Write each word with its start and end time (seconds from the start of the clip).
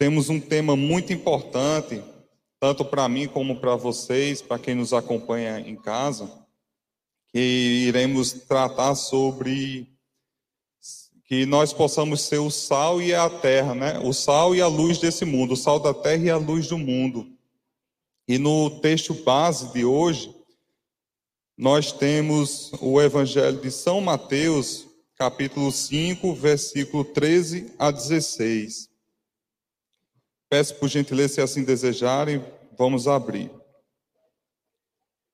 temos 0.00 0.30
um 0.30 0.40
tema 0.40 0.74
muito 0.74 1.12
importante, 1.12 2.02
tanto 2.58 2.86
para 2.86 3.06
mim 3.06 3.28
como 3.28 3.60
para 3.60 3.76
vocês, 3.76 4.40
para 4.40 4.58
quem 4.58 4.74
nos 4.74 4.94
acompanha 4.94 5.60
em 5.60 5.76
casa, 5.76 6.26
que 7.28 7.38
iremos 7.86 8.32
tratar 8.32 8.94
sobre 8.94 9.86
que 11.26 11.44
nós 11.44 11.74
possamos 11.74 12.22
ser 12.22 12.38
o 12.38 12.50
sal 12.50 13.02
e 13.02 13.14
a 13.14 13.28
terra, 13.28 13.74
né? 13.74 13.98
O 13.98 14.14
sal 14.14 14.54
e 14.54 14.62
a 14.62 14.66
luz 14.66 14.96
desse 14.96 15.26
mundo, 15.26 15.52
o 15.52 15.56
sal 15.56 15.78
da 15.78 15.92
terra 15.92 16.24
e 16.24 16.30
a 16.30 16.38
luz 16.38 16.68
do 16.68 16.78
mundo. 16.78 17.30
E 18.26 18.38
no 18.38 18.70
texto 18.80 19.12
base 19.12 19.70
de 19.70 19.84
hoje, 19.84 20.34
nós 21.58 21.92
temos 21.92 22.72
o 22.80 23.02
Evangelho 23.02 23.60
de 23.60 23.70
São 23.70 24.00
Mateus, 24.00 24.86
capítulo 25.14 25.70
5, 25.70 26.34
versículo 26.36 27.04
13 27.04 27.74
a 27.78 27.90
16. 27.90 28.89
Peço 30.50 30.74
por 30.74 30.88
gentileza, 30.88 31.34
se 31.34 31.40
assim 31.40 31.62
desejarem, 31.62 32.44
vamos 32.76 33.06
abrir. 33.06 33.48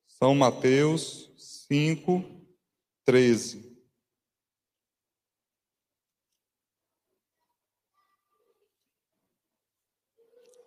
São 0.07 0.35
Mateus 0.35 1.33
5, 1.39 2.23
13. 3.07 3.65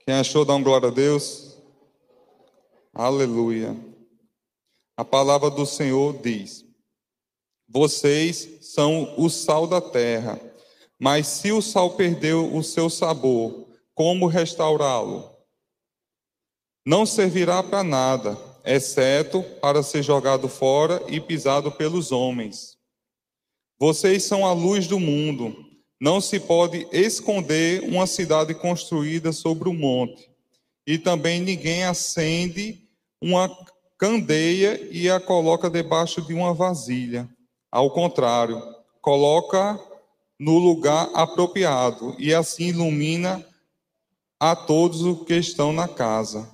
Quem 0.03 0.15
achou, 0.15 0.43
dá 0.43 0.55
um 0.55 0.63
glória 0.63 0.87
a 0.87 0.91
Deus. 0.91 1.55
Aleluia. 2.91 3.77
A 4.97 5.05
palavra 5.05 5.51
do 5.51 5.67
Senhor 5.67 6.19
diz: 6.23 6.65
Vocês 7.67 8.57
são 8.61 9.13
o 9.15 9.29
sal 9.29 9.67
da 9.67 9.79
terra, 9.79 10.41
mas 10.97 11.27
se 11.27 11.51
o 11.51 11.61
sal 11.61 11.95
perdeu 11.95 12.51
o 12.51 12.63
seu 12.63 12.89
sabor, 12.89 13.68
como 13.99 14.27
restaurá-lo? 14.27 15.29
Não 16.85 17.05
servirá 17.05 17.61
para 17.61 17.83
nada, 17.83 18.37
exceto 18.63 19.43
para 19.59 19.83
ser 19.83 20.03
jogado 20.03 20.47
fora 20.47 21.03
e 21.09 21.19
pisado 21.19 21.69
pelos 21.69 22.09
homens. 22.09 22.77
Vocês 23.77 24.23
são 24.23 24.45
a 24.45 24.53
luz 24.53 24.87
do 24.87 25.01
mundo. 25.01 25.53
Não 25.99 26.21
se 26.21 26.39
pode 26.39 26.87
esconder 26.93 27.83
uma 27.83 28.07
cidade 28.07 28.53
construída 28.53 29.33
sobre 29.33 29.67
um 29.67 29.77
monte. 29.77 30.31
E 30.87 30.97
também 30.97 31.41
ninguém 31.41 31.83
acende 31.83 32.81
uma 33.21 33.53
candeia 33.97 34.79
e 34.93 35.09
a 35.09 35.19
coloca 35.19 35.69
debaixo 35.69 36.21
de 36.21 36.33
uma 36.33 36.53
vasilha. 36.53 37.27
Ao 37.69 37.91
contrário, 37.91 38.63
coloca 39.01 39.77
no 40.39 40.57
lugar 40.57 41.09
apropriado 41.13 42.15
e 42.17 42.33
assim 42.33 42.67
ilumina 42.69 43.45
a 44.39 44.55
todos 44.55 45.01
os 45.01 45.25
que 45.25 45.35
estão 45.35 45.73
na 45.73 45.87
casa. 45.87 46.49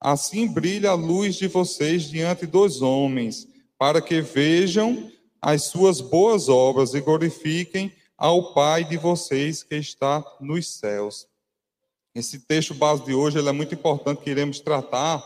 Assim 0.00 0.46
brilha 0.46 0.90
a 0.90 0.94
luz 0.94 1.34
de 1.34 1.48
vocês 1.48 2.04
diante 2.04 2.46
dos 2.46 2.82
homens, 2.82 3.48
para 3.78 4.00
que 4.00 4.20
vejam 4.20 5.10
as 5.42 5.64
suas 5.64 6.00
boas 6.00 6.48
obras 6.48 6.94
e 6.94 7.00
glorifiquem 7.00 7.92
ao 8.16 8.54
Pai 8.54 8.84
de 8.84 8.96
vocês 8.96 9.62
que 9.62 9.74
está 9.74 10.24
nos 10.40 10.68
céus. 10.68 11.26
Esse 12.14 12.38
texto 12.38 12.74
base 12.74 13.04
de 13.04 13.14
hoje 13.14 13.38
é 13.38 13.52
muito 13.52 13.74
importante 13.74 14.22
que 14.22 14.30
iremos 14.30 14.60
tratar 14.60 15.22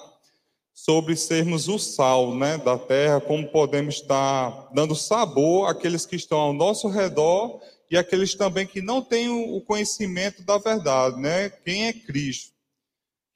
sobre 0.73 1.15
sermos 1.15 1.69
o 1.69 1.79
sal 1.79 2.35
né, 2.35 2.57
da 2.59 2.79
terra, 2.79 3.21
como 3.21 3.47
podemos 3.49 3.97
estar 3.97 4.71
dando 4.73 4.95
sabor 4.95 5.69
àqueles 5.69 6.07
que 6.07 6.17
estão 6.17 6.39
ao 6.39 6.53
nosso 6.53 6.89
redor 6.89 7.61
e 7.91 7.99
aqueles 7.99 8.35
também 8.35 8.67
que 8.67 8.81
não 8.81 9.03
têm 9.03 9.29
o 9.29 9.61
conhecimento 9.61 10.43
da 10.45 10.59
verdade, 10.59 11.21
né? 11.21 11.51
Quem 11.51 11.89
é 11.89 11.93
Cristo? 11.93 12.53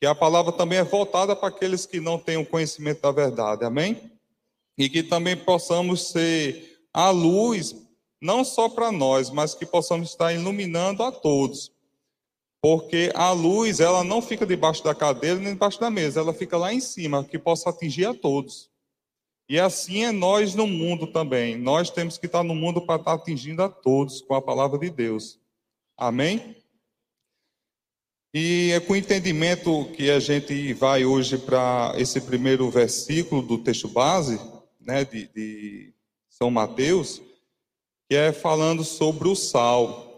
Que 0.01 0.07
a 0.07 0.15
palavra 0.15 0.53
também 0.53 0.79
é 0.79 0.85
voltada 0.85 1.35
para 1.35 1.49
aqueles 1.49 1.85
que 1.85 1.99
não 1.99 2.19
têm 2.19 2.37
o 2.37 2.47
conhecimento 2.47 3.03
da 3.03 3.11
verdade, 3.11 3.65
amém? 3.65 4.13
E 4.79 4.89
que 4.89 5.03
também 5.03 5.37
possamos 5.37 6.13
ser 6.13 6.79
a 6.93 7.11
luz, 7.11 7.75
não 8.21 8.45
só 8.45 8.69
para 8.69 8.93
nós, 8.93 9.29
mas 9.29 9.55
que 9.55 9.67
possamos 9.67 10.11
estar 10.11 10.33
iluminando 10.33 11.03
a 11.03 11.11
todos. 11.11 11.73
Porque 12.63 13.11
a 13.15 13.33
luz, 13.33 13.81
ela 13.81 14.05
não 14.05 14.23
fica 14.23 14.47
debaixo 14.47 14.85
da 14.85 14.95
cadeira 14.95 15.39
nem 15.39 15.53
debaixo 15.53 15.81
da 15.81 15.91
mesa, 15.91 16.21
ela 16.21 16.33
fica 16.33 16.57
lá 16.57 16.73
em 16.73 16.81
cima, 16.81 17.25
que 17.25 17.39
possa 17.39 17.71
atingir 17.71 18.07
a 18.07 18.15
todos. 18.15 18.71
E 19.49 19.61
assim 19.61 20.05
é 20.05 20.13
nós 20.13 20.55
no 20.55 20.67
mundo 20.67 21.07
também. 21.07 21.57
Nós 21.57 21.91
temos 21.91 22.17
que 22.17 22.27
estar 22.27 22.43
no 22.43 22.55
mundo 22.55 22.81
para 22.81 23.01
estar 23.01 23.13
atingindo 23.13 23.63
a 23.63 23.69
todos 23.69 24.23
com 24.23 24.35
a 24.35 24.43
palavra 24.43 24.79
de 24.79 24.91
Deus. 24.91 25.39
Amém? 25.97 26.57
E 28.33 28.73
é 28.73 28.81
com 28.81 28.95
o 28.95 28.97
entendimento 28.97 29.85
que 29.93 30.11
a 30.11 30.19
gente 30.19 30.73
vai 30.73 31.05
hoje 31.05 31.39
para 31.39 31.93
esse 31.97 32.21
primeiro 32.21 32.69
versículo 32.69 33.43
do 33.43 33.59
texto 33.59 33.87
base, 33.87 34.41
né, 34.81 35.05
de, 35.05 35.29
de 35.29 35.95
São 36.29 36.51
Mateus, 36.51 37.23
que 38.09 38.17
é 38.17 38.33
falando 38.33 38.83
sobre 38.83 39.29
o 39.29 39.37
sal. 39.37 40.11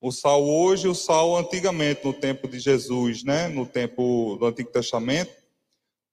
O 0.00 0.12
sal 0.12 0.44
hoje, 0.44 0.86
o 0.86 0.94
sal 0.94 1.36
antigamente, 1.36 2.04
no 2.04 2.12
tempo 2.12 2.46
de 2.46 2.60
Jesus, 2.60 3.24
né, 3.24 3.48
no 3.48 3.66
tempo 3.66 4.36
do 4.38 4.46
Antigo 4.46 4.70
Testamento, 4.70 5.32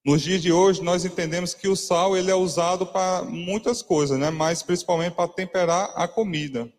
nos 0.03 0.23
dias 0.23 0.41
de 0.41 0.51
hoje, 0.51 0.81
nós 0.81 1.05
entendemos 1.05 1.53
que 1.53 1.67
o 1.67 1.75
sal 1.75 2.17
ele 2.17 2.31
é 2.31 2.35
usado 2.35 2.87
para 2.87 3.23
muitas 3.23 3.83
coisas, 3.83 4.17
né? 4.17 4.31
mas 4.31 4.63
principalmente 4.63 5.13
para 5.13 5.27
temperar 5.27 5.91
a 5.95 6.07
comida. 6.07 6.71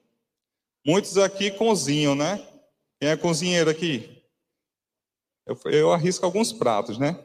Muitos 0.84 1.16
aqui 1.16 1.52
cozinham, 1.52 2.16
né? 2.16 2.44
Quem 3.00 3.10
é 3.10 3.16
cozinheiro 3.16 3.70
aqui? 3.70 4.22
Eu, 5.46 5.56
eu 5.70 5.92
arrisco 5.92 6.26
alguns 6.26 6.52
pratos, 6.52 6.98
né? 6.98 7.16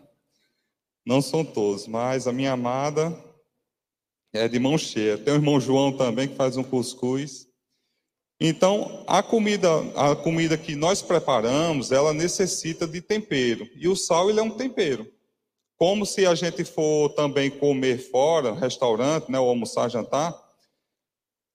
Não 1.04 1.22
são 1.22 1.44
todos, 1.44 1.88
mas 1.88 2.28
a 2.28 2.32
minha 2.32 2.52
amada 2.52 3.18
é 4.34 4.48
de 4.48 4.60
mão 4.60 4.78
cheia. 4.78 5.18
Tem 5.18 5.34
o 5.34 5.38
irmão 5.38 5.60
João 5.60 5.96
também 5.96 6.28
que 6.28 6.36
faz 6.36 6.58
um 6.58 6.64
cuscuz. 6.64 7.48
Então, 8.40 9.04
a 9.08 9.24
comida, 9.24 9.68
a 9.96 10.16
comida 10.16 10.56
que 10.56 10.76
nós 10.76 11.02
preparamos, 11.02 11.92
ela 11.92 12.14
necessita 12.14 12.86
de 12.86 13.02
tempero. 13.02 13.68
E 13.76 13.88
o 13.88 13.96
sal, 13.96 14.30
ele 14.30 14.40
é 14.40 14.44
um 14.44 14.52
tempero. 14.52 15.12
Como 15.78 16.06
se 16.06 16.26
a 16.26 16.34
gente 16.34 16.64
for 16.64 17.10
também 17.10 17.52
comer 17.52 18.00
fora, 18.00 18.54
restaurante, 18.54 19.32
né, 19.32 19.40
ou 19.40 19.50
almoçar, 19.50 19.90
jantar, 19.90 20.36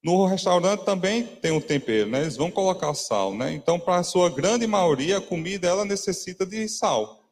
no 0.02 0.26
restaurante 0.26 0.84
também 0.84 1.24
tem 1.24 1.52
um 1.52 1.60
tempero, 1.60 2.10
né? 2.10 2.22
Eles 2.22 2.36
vão 2.36 2.50
colocar 2.50 2.92
sal, 2.92 3.34
né? 3.34 3.52
Então, 3.52 3.78
para 3.78 3.98
a 3.98 4.02
sua 4.02 4.28
grande 4.28 4.66
maioria, 4.66 5.18
a 5.18 5.20
comida 5.20 5.68
ela 5.68 5.84
necessita 5.84 6.44
de 6.44 6.68
sal. 6.68 7.22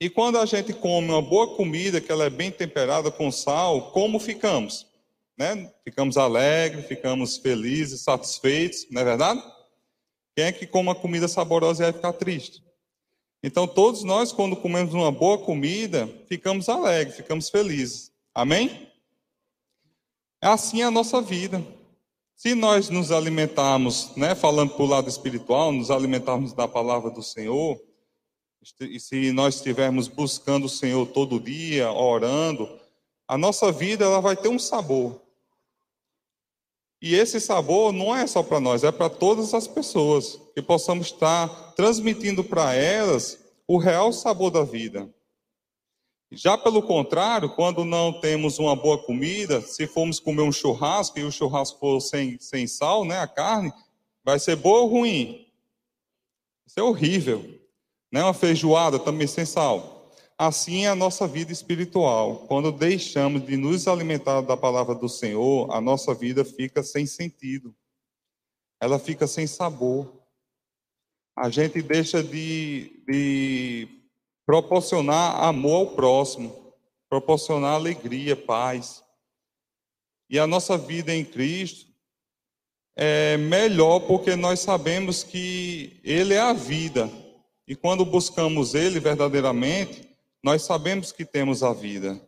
E 0.00 0.10
quando 0.10 0.38
a 0.38 0.46
gente 0.46 0.72
come 0.74 1.08
uma 1.08 1.22
boa 1.22 1.56
comida, 1.56 2.00
que 2.00 2.12
ela 2.12 2.24
é 2.24 2.30
bem 2.30 2.50
temperada 2.50 3.10
com 3.10 3.32
sal, 3.32 3.90
como 3.92 4.20
ficamos? 4.20 4.86
Né? 5.36 5.72
Ficamos 5.82 6.16
alegres, 6.16 6.86
ficamos 6.86 7.38
felizes, 7.38 8.02
satisfeitos, 8.02 8.86
não 8.90 9.00
é 9.00 9.04
verdade? 9.04 9.42
Quem 10.36 10.44
é 10.44 10.52
que 10.52 10.66
come 10.66 10.88
uma 10.88 10.94
comida 10.94 11.26
saborosa 11.26 11.82
e 11.82 11.86
vai 11.86 11.92
ficar 11.92 12.12
triste? 12.12 12.62
Então, 13.42 13.66
todos 13.66 14.02
nós, 14.02 14.32
quando 14.32 14.56
comemos 14.56 14.92
uma 14.92 15.12
boa 15.12 15.38
comida, 15.38 16.08
ficamos 16.26 16.68
alegres, 16.68 17.16
ficamos 17.16 17.48
felizes. 17.48 18.10
Amém? 18.34 18.88
É 20.42 20.48
assim 20.48 20.82
a 20.82 20.90
nossa 20.90 21.20
vida. 21.20 21.64
Se 22.34 22.54
nós 22.54 22.88
nos 22.88 23.10
alimentarmos, 23.10 24.14
né, 24.16 24.34
falando 24.34 24.74
para 24.74 24.82
o 24.82 24.86
lado 24.86 25.08
espiritual, 25.08 25.72
nos 25.72 25.90
alimentarmos 25.90 26.52
da 26.52 26.68
palavra 26.68 27.10
do 27.10 27.22
Senhor, 27.22 27.80
e 28.80 29.00
se 29.00 29.32
nós 29.32 29.56
estivermos 29.56 30.08
buscando 30.08 30.66
o 30.66 30.68
Senhor 30.68 31.06
todo 31.06 31.40
dia, 31.40 31.90
orando, 31.90 32.68
a 33.26 33.38
nossa 33.38 33.70
vida 33.72 34.04
ela 34.04 34.20
vai 34.20 34.36
ter 34.36 34.48
um 34.48 34.58
sabor. 34.58 35.20
E 37.00 37.14
esse 37.14 37.40
sabor 37.40 37.92
não 37.92 38.14
é 38.14 38.26
só 38.26 38.42
para 38.42 38.58
nós, 38.58 38.82
é 38.82 38.90
para 38.90 39.08
todas 39.08 39.54
as 39.54 39.68
pessoas, 39.68 40.40
que 40.54 40.60
possamos 40.60 41.08
estar 41.08 41.48
transmitindo 41.74 42.42
para 42.42 42.74
elas 42.74 43.38
o 43.66 43.78
real 43.78 44.12
sabor 44.12 44.50
da 44.50 44.64
vida. 44.64 45.08
Já 46.30 46.58
pelo 46.58 46.82
contrário, 46.82 47.54
quando 47.54 47.84
não 47.84 48.12
temos 48.20 48.58
uma 48.58 48.76
boa 48.76 48.98
comida, 48.98 49.62
se 49.62 49.86
formos 49.86 50.20
comer 50.20 50.42
um 50.42 50.52
churrasco 50.52 51.18
e 51.18 51.24
o 51.24 51.32
churrasco 51.32 51.78
for 51.78 52.00
sem, 52.00 52.38
sem 52.38 52.66
sal, 52.66 53.04
né, 53.04 53.18
a 53.18 53.26
carne, 53.26 53.72
vai 54.22 54.38
ser 54.38 54.56
boa 54.56 54.80
ou 54.80 54.88
ruim? 54.88 55.46
Vai 56.66 56.74
ser 56.74 56.80
horrível. 56.82 57.58
Né? 58.12 58.22
Uma 58.22 58.34
feijoada 58.34 58.98
também 58.98 59.26
sem 59.26 59.46
sal. 59.46 59.97
Assim 60.38 60.84
é 60.84 60.88
a 60.88 60.94
nossa 60.94 61.26
vida 61.26 61.52
espiritual. 61.52 62.46
Quando 62.46 62.70
deixamos 62.70 63.44
de 63.44 63.56
nos 63.56 63.88
alimentar 63.88 64.40
da 64.40 64.56
palavra 64.56 64.94
do 64.94 65.08
Senhor, 65.08 65.68
a 65.72 65.80
nossa 65.80 66.14
vida 66.14 66.44
fica 66.44 66.80
sem 66.80 67.06
sentido. 67.06 67.74
Ela 68.80 69.00
fica 69.00 69.26
sem 69.26 69.48
sabor. 69.48 70.22
A 71.36 71.50
gente 71.50 71.82
deixa 71.82 72.22
de, 72.22 73.02
de 73.08 73.88
proporcionar 74.46 75.42
amor 75.42 75.88
ao 75.88 75.94
próximo, 75.96 76.72
proporcionar 77.10 77.74
alegria, 77.74 78.36
paz. 78.36 79.02
E 80.30 80.38
a 80.38 80.46
nossa 80.46 80.78
vida 80.78 81.12
em 81.12 81.24
Cristo, 81.24 81.88
é 83.00 83.36
melhor 83.36 84.00
porque 84.00 84.34
nós 84.34 84.58
sabemos 84.58 85.22
que 85.22 86.00
Ele 86.02 86.34
é 86.34 86.40
a 86.40 86.52
vida. 86.52 87.08
E 87.66 87.76
quando 87.76 88.04
buscamos 88.04 88.74
Ele 88.74 88.98
verdadeiramente, 88.98 90.07
nós 90.42 90.62
sabemos 90.62 91.12
que 91.12 91.24
temos 91.24 91.62
a 91.62 91.72
vida. 91.72 92.20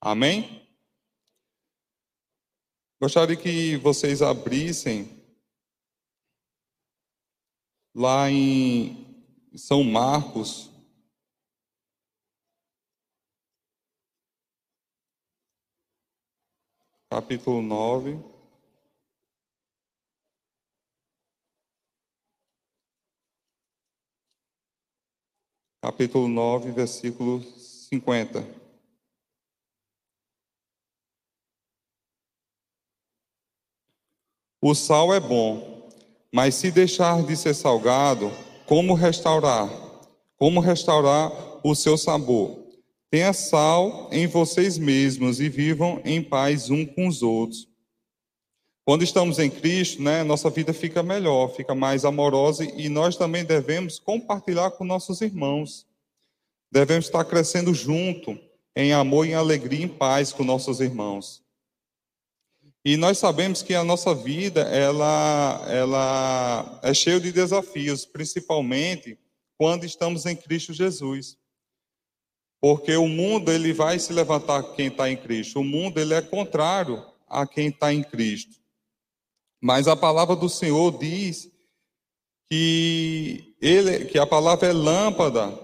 Amém? 0.00 0.66
Gostaria 3.00 3.36
que 3.36 3.76
vocês 3.78 4.22
abrissem 4.22 5.20
lá 7.94 8.30
em 8.30 9.26
São 9.56 9.82
Marcos, 9.82 10.70
capítulo 17.10 17.60
9. 17.60 18.31
Capítulo 25.82 26.28
9, 26.28 26.70
versículo 26.70 27.42
50. 27.42 28.46
O 34.60 34.76
sal 34.76 35.12
é 35.12 35.18
bom, 35.18 35.90
mas 36.32 36.54
se 36.54 36.70
deixar 36.70 37.24
de 37.24 37.36
ser 37.36 37.52
salgado, 37.52 38.30
como 38.64 38.94
restaurar? 38.94 39.68
Como 40.36 40.60
restaurar 40.60 41.32
o 41.66 41.74
seu 41.74 41.98
sabor? 41.98 42.64
Tenha 43.10 43.32
sal 43.32 44.08
em 44.12 44.28
vocês 44.28 44.78
mesmos 44.78 45.40
e 45.40 45.48
vivam 45.48 46.00
em 46.04 46.22
paz 46.22 46.70
um 46.70 46.86
com 46.86 47.08
os 47.08 47.24
outros. 47.24 47.71
Quando 48.84 49.04
estamos 49.04 49.38
em 49.38 49.48
Cristo, 49.48 50.02
né, 50.02 50.24
nossa 50.24 50.50
vida 50.50 50.72
fica 50.72 51.02
melhor, 51.02 51.54
fica 51.54 51.74
mais 51.74 52.04
amorosa 52.04 52.64
e 52.64 52.88
nós 52.88 53.16
também 53.16 53.44
devemos 53.44 54.00
compartilhar 54.00 54.72
com 54.72 54.84
nossos 54.84 55.20
irmãos. 55.20 55.86
Devemos 56.70 57.06
estar 57.06 57.24
crescendo 57.24 57.72
junto, 57.72 58.36
em 58.74 58.92
amor, 58.92 59.26
em 59.26 59.34
alegria, 59.34 59.84
em 59.84 59.88
paz 59.88 60.32
com 60.32 60.42
nossos 60.42 60.80
irmãos. 60.80 61.42
E 62.84 62.96
nós 62.96 63.18
sabemos 63.18 63.62
que 63.62 63.74
a 63.74 63.84
nossa 63.84 64.12
vida 64.12 64.62
ela, 64.62 65.64
ela 65.68 66.80
é 66.82 66.92
cheia 66.92 67.20
de 67.20 67.30
desafios, 67.30 68.04
principalmente 68.04 69.16
quando 69.56 69.84
estamos 69.84 70.26
em 70.26 70.34
Cristo 70.34 70.72
Jesus. 70.72 71.36
Porque 72.60 72.96
o 72.96 73.06
mundo 73.06 73.52
ele 73.52 73.72
vai 73.72 74.00
se 74.00 74.12
levantar 74.12 74.74
quem 74.74 74.88
está 74.88 75.08
em 75.08 75.16
Cristo. 75.16 75.60
O 75.60 75.64
mundo 75.64 75.98
ele 75.98 76.14
é 76.14 76.22
contrário 76.22 77.04
a 77.28 77.46
quem 77.46 77.68
está 77.68 77.92
em 77.92 78.02
Cristo. 78.02 78.61
Mas 79.62 79.86
a 79.86 79.94
palavra 79.94 80.34
do 80.34 80.48
Senhor 80.48 80.98
diz 80.98 81.48
que 82.50 83.54
ele, 83.60 84.06
que 84.06 84.18
a 84.18 84.26
palavra 84.26 84.68
é 84.68 84.72
lâmpada 84.72 85.56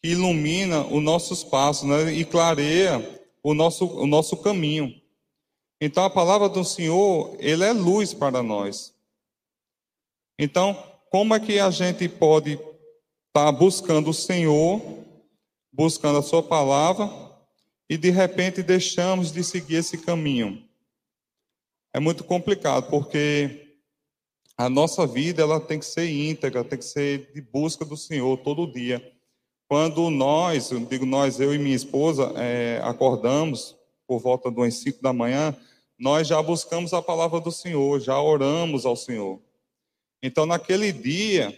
que 0.00 0.10
ilumina 0.10 0.86
os 0.86 1.02
nossos 1.02 1.42
passos, 1.42 1.88
né? 1.88 2.12
E 2.12 2.24
clareia 2.24 3.22
o 3.42 3.52
nosso 3.52 3.86
o 3.86 4.06
nosso 4.06 4.36
caminho. 4.36 4.94
Então 5.80 6.04
a 6.04 6.10
palavra 6.10 6.48
do 6.48 6.64
Senhor 6.64 7.36
ele 7.40 7.64
é 7.64 7.72
luz 7.72 8.14
para 8.14 8.42
nós. 8.42 8.94
Então 10.38 10.76
como 11.10 11.34
é 11.34 11.40
que 11.40 11.58
a 11.58 11.70
gente 11.70 12.08
pode 12.08 12.52
estar 12.52 12.72
tá 13.32 13.52
buscando 13.52 14.10
o 14.10 14.14
Senhor 14.14 14.80
buscando 15.74 16.18
a 16.18 16.22
Sua 16.22 16.42
palavra 16.42 17.10
e 17.90 17.98
de 17.98 18.08
repente 18.08 18.62
deixamos 18.62 19.32
de 19.32 19.42
seguir 19.42 19.76
esse 19.76 19.98
caminho. 19.98 20.62
É 21.94 22.00
muito 22.00 22.24
complicado 22.24 22.90
porque 22.90 23.76
a 24.58 24.68
nossa 24.68 25.06
vida 25.06 25.42
ela 25.42 25.60
tem 25.60 25.78
que 25.78 25.86
ser 25.86 26.10
íntegra, 26.10 26.64
tem 26.64 26.76
que 26.76 26.84
ser 26.84 27.30
de 27.32 27.40
busca 27.40 27.84
do 27.84 27.96
Senhor 27.96 28.36
todo 28.38 28.66
dia. 28.66 29.12
Quando 29.68 30.10
nós, 30.10 30.72
eu 30.72 30.80
digo 30.80 31.06
nós, 31.06 31.38
eu 31.38 31.54
e 31.54 31.58
minha 31.58 31.76
esposa, 31.76 32.32
é, 32.34 32.80
acordamos 32.82 33.76
por 34.08 34.18
volta 34.18 34.50
das 34.50 34.74
5 34.74 35.00
da 35.00 35.12
manhã, 35.12 35.56
nós 35.96 36.26
já 36.26 36.42
buscamos 36.42 36.92
a 36.92 37.00
palavra 37.00 37.38
do 37.38 37.52
Senhor, 37.52 38.00
já 38.00 38.20
oramos 38.20 38.84
ao 38.84 38.96
Senhor. 38.96 39.40
Então, 40.20 40.46
naquele 40.46 40.90
dia, 40.90 41.56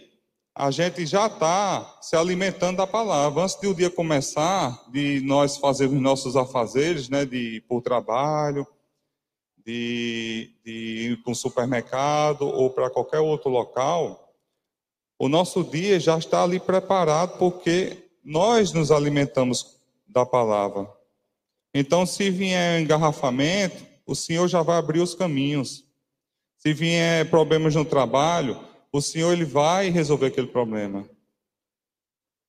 a 0.53 0.69
gente 0.69 1.03
já 1.07 1.25
está 1.25 1.97
se 1.99 2.15
alimentando 2.15 2.77
da 2.77 2.85
palavra. 2.85 3.41
Antes 3.41 3.59
de 3.59 3.65
o 3.65 3.73
dia 3.73 3.89
começar, 3.89 4.85
de 4.91 5.19
nós 5.21 5.57
fazermos 5.57 5.99
nossos 5.99 6.35
afazeres, 6.35 7.09
né, 7.09 7.25
de 7.25 7.55
ir 7.55 7.61
para 7.61 7.77
o 7.77 7.81
trabalho, 7.81 8.67
de, 9.67 10.49
de 10.63 10.71
ir 10.71 11.17
para 11.21 11.31
um 11.33 11.35
supermercado 11.35 12.47
ou 12.47 12.69
para 12.69 12.89
qualquer 12.89 13.19
outro 13.19 13.49
local, 13.49 14.33
o 15.19 15.27
nosso 15.27 15.61
dia 15.61 15.99
já 15.99 16.17
está 16.17 16.41
ali 16.41 16.57
preparado 16.57 17.37
porque 17.37 17.97
nós 18.23 18.71
nos 18.71 18.91
alimentamos 18.91 19.77
da 20.07 20.25
palavra. 20.25 20.89
Então, 21.73 22.05
se 22.05 22.29
vier 22.29 22.79
engarrafamento, 22.79 23.85
o 24.05 24.15
Senhor 24.15 24.47
já 24.47 24.61
vai 24.61 24.77
abrir 24.77 25.01
os 25.01 25.13
caminhos. 25.13 25.83
Se 26.57 26.73
vier 26.73 27.29
problemas 27.29 27.75
no 27.75 27.83
trabalho, 27.83 28.57
o 28.89 29.01
Senhor 29.01 29.33
ele 29.33 29.43
vai 29.43 29.89
resolver 29.89 30.27
aquele 30.27 30.47
problema. 30.47 31.07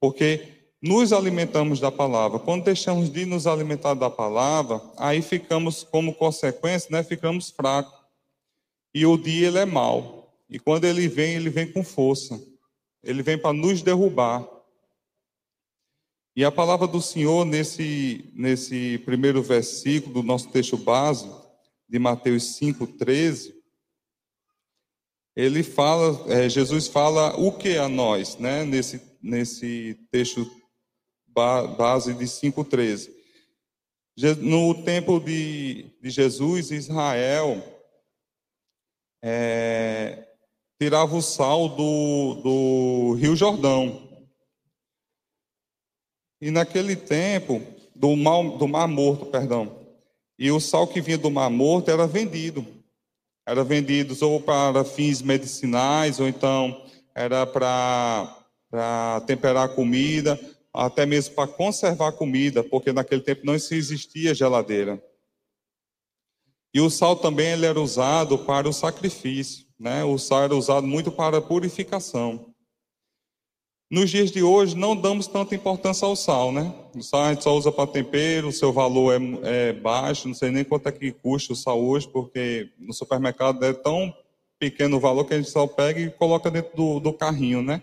Porque 0.00 0.57
nos 0.80 1.12
alimentamos 1.12 1.80
da 1.80 1.90
palavra. 1.90 2.38
Quando 2.38 2.64
deixamos 2.64 3.10
de 3.10 3.26
nos 3.26 3.46
alimentar 3.46 3.94
da 3.94 4.08
palavra, 4.08 4.80
aí 4.96 5.20
ficamos, 5.20 5.82
como 5.82 6.14
consequência, 6.14 6.88
né, 6.90 7.02
ficamos 7.02 7.50
fracos. 7.50 7.98
E 8.94 9.04
o 9.04 9.16
dia 9.16 9.48
ele 9.48 9.58
é 9.58 9.64
mau. 9.64 10.32
E 10.48 10.58
quando 10.58 10.84
ele 10.84 11.08
vem, 11.08 11.34
ele 11.34 11.50
vem 11.50 11.70
com 11.70 11.84
força. 11.84 12.40
Ele 13.02 13.22
vem 13.22 13.36
para 13.36 13.52
nos 13.52 13.82
derrubar. 13.82 14.48
E 16.34 16.44
a 16.44 16.52
palavra 16.52 16.86
do 16.86 17.02
Senhor, 17.02 17.44
nesse, 17.44 18.31
nesse 18.32 18.98
primeiro 19.04 19.42
versículo 19.42 20.14
do 20.14 20.22
nosso 20.22 20.48
texto 20.50 20.76
base, 20.76 21.28
de 21.88 21.98
Mateus 21.98 22.56
5, 22.56 22.86
13, 22.86 23.54
ele 25.34 25.62
fala, 25.62 26.24
é, 26.32 26.48
Jesus 26.48 26.86
fala 26.86 27.34
o 27.36 27.52
que 27.52 27.76
a 27.76 27.88
nós, 27.88 28.38
né? 28.38 28.64
Nesse, 28.64 29.00
nesse 29.22 29.98
texto 30.10 30.48
base 31.76 32.14
de 32.14 32.25
5,13. 32.25 33.11
No 34.40 34.82
tempo 34.82 35.20
de, 35.20 35.93
de 36.02 36.11
Jesus, 36.11 36.70
Israel 36.70 37.62
é, 39.23 40.26
tirava 40.81 41.14
o 41.14 41.23
sal 41.23 41.69
do, 41.69 42.35
do 42.43 43.14
Rio 43.14 43.37
Jordão. 43.37 44.08
E 46.41 46.51
naquele 46.51 46.96
tempo, 46.96 47.62
do, 47.94 48.17
mal, 48.17 48.58
do 48.58 48.67
Mar 48.67 48.89
Morto, 48.89 49.27
perdão. 49.27 49.79
E 50.39 50.51
o 50.51 50.60
sal 50.60 50.86
que 50.86 51.01
vinha 51.01 51.19
do 51.19 51.31
Mar 51.31 51.51
Morto 51.51 51.91
era 51.91 52.06
vendido 52.06 52.79
eram 53.48 53.65
vendidos 53.65 54.20
ou 54.20 54.39
para 54.39 54.84
fins 54.84 55.22
medicinais, 55.22 56.20
ou 56.20 56.29
então 56.29 56.82
era 57.15 57.46
para, 57.46 58.36
para 58.70 59.22
temperar 59.22 59.70
comida, 59.70 60.39
até 60.75 61.06
mesmo 61.06 61.34
para 61.34 61.51
conservar 61.51 62.13
comida, 62.13 62.63
porque 62.63 62.93
naquele 62.93 63.22
tempo 63.22 63.44
não 63.44 63.55
existia 63.55 64.34
geladeira. 64.34 65.03
E 66.72 66.81
o 66.81 66.91
sal 66.91 67.17
também 67.17 67.48
ele 67.48 67.67
era 67.67 67.81
usado 67.81 68.39
para 68.39 68.69
o 68.69 68.72
sacrifício, 68.72 69.67
né? 69.79 70.05
O 70.05 70.19
sal 70.19 70.44
era 70.44 70.55
usado 70.55 70.87
muito 70.87 71.10
para 71.10 71.39
a 71.39 71.43
purificação. 71.43 72.55
Nos 73.91 74.10
dias 74.10 74.31
de 74.31 74.43
hoje, 74.43 74.77
não 74.77 74.94
damos 74.94 75.27
tanta 75.27 75.55
importância 75.55 76.06
ao 76.06 76.15
sal, 76.15 76.53
né? 76.53 76.75
O 76.94 77.03
sal 77.03 77.22
a 77.22 77.32
gente 77.32 77.43
só 77.43 77.56
usa 77.56 77.72
para 77.72 77.87
tempero, 77.87 78.48
o 78.48 78.53
seu 78.53 78.70
valor 78.70 79.15
é, 79.15 79.70
é, 79.70 79.72
baixo, 79.72 80.29
não 80.29 80.34
sei 80.34 80.51
nem 80.51 80.63
quanto 80.63 80.91
é 80.91 80.93
que 80.93 81.10
custa 81.10 81.55
o 81.55 81.56
sal 81.56 81.82
hoje, 81.82 82.06
porque 82.06 82.70
no 82.79 82.93
supermercado 82.93 83.65
é 83.65 83.72
tão 83.72 84.15
pequeno 84.58 84.98
o 84.98 85.01
valor 85.01 85.25
que 85.25 85.32
a 85.32 85.39
gente 85.39 85.48
só 85.48 85.67
pega 85.67 86.01
e 86.01 86.10
coloca 86.10 86.51
dentro 86.51 86.77
do, 86.77 87.01
do 87.01 87.15
carrinho, 87.15 87.63
né? 87.63 87.82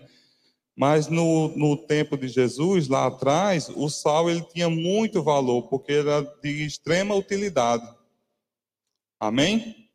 Mas 0.76 1.08
no, 1.08 1.48
no 1.56 1.74
tempo 1.74 2.18
de 2.18 2.28
Jesus, 2.28 2.86
lá 2.86 3.06
atrás, 3.06 3.70
o 3.74 3.88
sal 3.88 4.28
ele 4.28 4.42
tinha 4.42 4.68
muito 4.68 5.22
valor, 5.22 5.62
porque 5.68 5.92
era 5.92 6.20
de 6.42 6.66
extrema 6.66 7.14
utilidade. 7.14 7.88
Amém? 9.18 9.88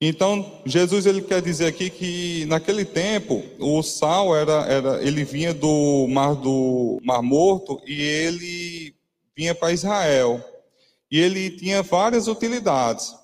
Então, 0.00 0.60
Jesus 0.66 1.06
ele 1.06 1.22
quer 1.22 1.40
dizer 1.40 1.66
aqui 1.66 1.88
que 1.88 2.44
naquele 2.46 2.84
tempo 2.84 3.44
o 3.60 3.80
sal 3.80 4.36
era, 4.36 4.66
era 4.66 5.02
ele 5.02 5.24
vinha 5.24 5.54
do 5.54 6.06
mar 6.08 6.34
do 6.34 7.00
Mar 7.02 7.22
Morto 7.22 7.80
e 7.86 8.02
ele 8.02 8.94
vinha 9.36 9.54
para 9.54 9.72
Israel. 9.72 10.44
E 11.10 11.18
ele 11.18 11.48
tinha 11.50 11.80
várias 11.80 12.26
utilidades. 12.26 13.14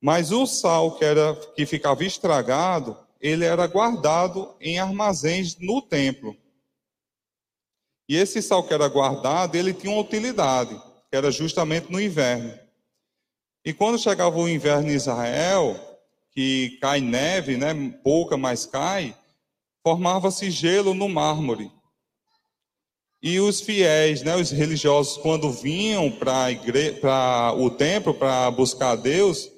Mas 0.00 0.30
o 0.30 0.46
sal 0.46 0.98
que 0.98 1.04
era 1.04 1.34
que 1.56 1.64
ficava 1.64 2.04
estragado, 2.04 2.96
ele 3.24 3.46
era 3.46 3.66
guardado 3.66 4.54
em 4.60 4.78
armazéns 4.78 5.56
no 5.58 5.80
templo. 5.80 6.36
E 8.06 8.16
esse 8.16 8.42
sal 8.42 8.62
que 8.62 8.74
era 8.74 8.86
guardado, 8.86 9.56
ele 9.56 9.72
tinha 9.72 9.90
uma 9.90 10.02
utilidade, 10.02 10.78
que 11.10 11.16
era 11.16 11.30
justamente 11.30 11.90
no 11.90 11.98
inverno. 11.98 12.52
E 13.64 13.72
quando 13.72 13.98
chegava 13.98 14.36
o 14.36 14.46
inverno 14.46 14.90
em 14.90 14.94
Israel, 14.94 15.74
que 16.32 16.76
cai 16.82 17.00
neve, 17.00 17.56
né, 17.56 17.72
pouca, 18.04 18.36
mas 18.36 18.66
cai, 18.66 19.16
formava-se 19.82 20.50
gelo 20.50 20.92
no 20.92 21.08
mármore. 21.08 21.72
E 23.22 23.40
os 23.40 23.58
fiéis, 23.58 24.22
né, 24.22 24.36
os 24.36 24.50
religiosos, 24.50 25.16
quando 25.16 25.50
vinham 25.50 26.10
para 26.10 27.54
o 27.56 27.70
templo 27.70 28.12
para 28.12 28.50
buscar 28.50 28.96
Deus, 28.96 29.48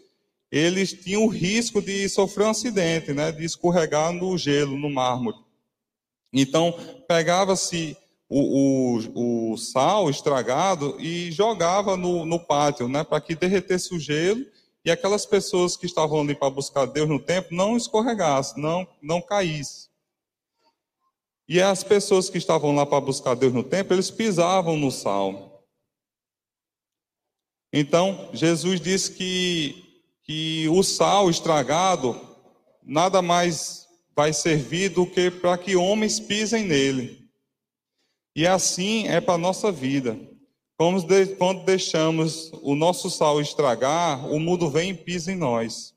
eles 0.51 0.93
tinham 0.93 1.25
o 1.25 1.29
risco 1.29 1.83
de 1.83 2.09
sofrer 2.09 2.47
um 2.47 2.51
acidente, 2.51 3.13
né, 3.13 3.33
de 3.33 3.45
escorregar 3.45 4.13
no 4.13 4.37
gelo, 4.39 4.79
no 4.79 4.91
mármore. 4.91 5.37
Então, 6.33 6.73
pegava-se 7.09 7.97
o, 8.29 8.99
o, 8.99 9.53
o, 9.53 9.57
sal 9.57 10.11
estragado 10.11 11.01
e 11.01 11.31
jogava 11.31 11.97
no, 11.97 12.27
no 12.27 12.39
pátio, 12.39 12.89
né, 12.89 13.05
para 13.05 13.21
que 13.21 13.35
derretesse 13.35 13.95
o 13.95 13.99
gelo 13.99 14.45
e 14.85 14.91
aquelas 14.91 15.27
pessoas 15.27 15.77
que 15.77 15.87
estavam 15.87 16.21
ali 16.21 16.35
para 16.35 16.51
buscar 16.51 16.87
Deus 16.87 17.09
no 17.09 17.19
templo 17.19 17.57
não 17.57 17.77
escorregassem, 17.77 18.63
não, 18.63 18.87
não 19.03 19.21
caíssem. 19.21 19.89
E 21.49 21.61
as 21.61 21.85
pessoas 21.85 22.29
que 22.29 22.39
estavam 22.39 22.75
lá 22.75 22.85
para 22.85 23.01
buscar 23.01 23.35
Deus 23.35 23.53
no 23.53 23.63
templo, 23.63 23.95
eles 23.95 24.11
pisavam 24.11 24.77
no 24.77 24.91
sal. 24.91 25.65
Então, 27.73 28.31
Jesus 28.33 28.81
disse 28.81 29.13
que, 29.13 29.86
que 30.27 30.69
o 30.69 30.83
sal 30.83 31.31
estragado 31.31 32.21
nada 32.83 33.23
mais 33.23 33.87
vai 34.15 34.33
servir 34.33 34.89
do 34.89 35.07
que 35.07 35.31
para 35.31 35.57
que 35.57 35.77
homens 35.77 36.19
pisem 36.19 36.65
nele. 36.65 37.31
E 38.35 38.47
assim 38.47 39.07
é 39.07 39.21
para 39.21 39.35
a 39.35 39.39
nossa 39.39 39.71
vida. 39.71 40.19
Quando 40.77 41.65
deixamos 41.65 42.51
o 42.63 42.75
nosso 42.75 43.09
sal 43.09 43.41
estragar, 43.41 44.27
o 44.27 44.41
mundo 44.41 44.69
vem 44.69 44.91
e 44.91 44.95
pisa 44.95 45.33
em 45.33 45.37
nós. 45.37 45.95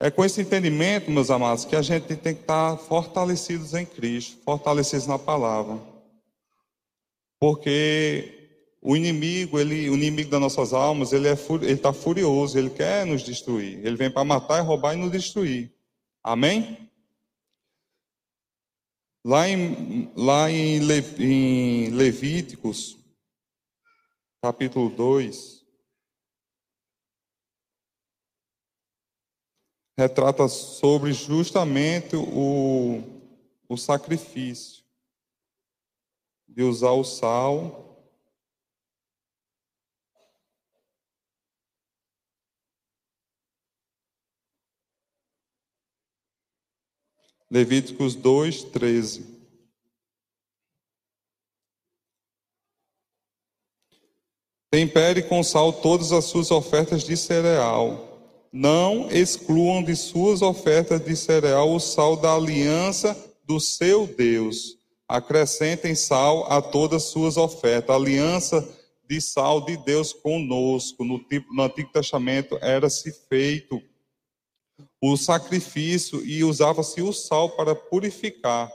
É 0.00 0.12
com 0.12 0.24
esse 0.24 0.40
entendimento, 0.40 1.10
meus 1.10 1.28
amados, 1.28 1.64
que 1.64 1.74
a 1.74 1.82
gente 1.82 2.14
tem 2.14 2.34
que 2.34 2.42
estar 2.42 2.76
fortalecidos 2.76 3.74
em 3.74 3.84
Cristo, 3.84 4.40
fortalecidos 4.44 5.08
na 5.08 5.18
palavra. 5.18 5.80
Porque 7.40 8.37
o 8.80 8.96
inimigo, 8.96 9.58
ele, 9.58 9.90
o 9.90 9.94
inimigo 9.94 10.30
das 10.30 10.40
nossas 10.40 10.72
almas, 10.72 11.12
ele 11.12 11.28
é 11.28 11.34
está 11.70 11.92
furioso, 11.92 12.56
ele 12.56 12.70
quer 12.70 13.04
nos 13.04 13.22
destruir. 13.22 13.84
Ele 13.84 13.96
vem 13.96 14.10
para 14.10 14.24
matar, 14.24 14.60
roubar 14.60 14.94
e 14.94 14.98
nos 14.98 15.10
destruir. 15.10 15.72
Amém? 16.22 16.88
Lá 19.24 19.48
em, 19.48 20.12
lá 20.14 20.50
em, 20.50 20.78
Le, 20.78 21.00
em 21.18 21.90
Levíticos, 21.90 22.96
capítulo 24.40 24.88
2, 24.90 25.58
retrata 29.98 30.46
sobre 30.46 31.12
justamente 31.12 32.14
o, 32.14 33.02
o 33.68 33.76
sacrifício 33.76 34.84
de 36.46 36.62
usar 36.62 36.92
o 36.92 37.02
sal 37.02 37.87
Levíticos 47.50 48.14
2, 48.14 48.64
13. 48.64 49.38
Tempere 54.70 55.22
com 55.22 55.42
sal 55.42 55.72
todas 55.72 56.12
as 56.12 56.26
suas 56.26 56.50
ofertas 56.50 57.04
de 57.04 57.16
cereal. 57.16 58.06
Não 58.52 59.10
excluam 59.10 59.82
de 59.82 59.96
suas 59.96 60.42
ofertas 60.42 61.02
de 61.02 61.16
cereal 61.16 61.74
o 61.74 61.80
sal 61.80 62.16
da 62.16 62.34
aliança 62.34 63.16
do 63.44 63.58
seu 63.58 64.06
Deus. 64.06 64.76
Acrescentem 65.08 65.94
sal 65.94 66.44
a 66.52 66.60
todas 66.60 67.04
as 67.04 67.08
suas 67.10 67.38
ofertas. 67.38 67.88
A 67.88 67.98
aliança 67.98 68.68
de 69.08 69.22
sal 69.22 69.62
de 69.62 69.78
Deus 69.78 70.12
conosco. 70.12 71.02
No, 71.02 71.18
no 71.50 71.62
Antigo 71.62 71.90
Testamento 71.90 72.58
era-se 72.60 73.10
feito 73.10 73.82
o 75.00 75.16
sacrifício 75.16 76.24
e 76.24 76.42
usava-se 76.44 77.00
o 77.02 77.12
sal 77.12 77.50
para 77.50 77.74
purificar. 77.74 78.70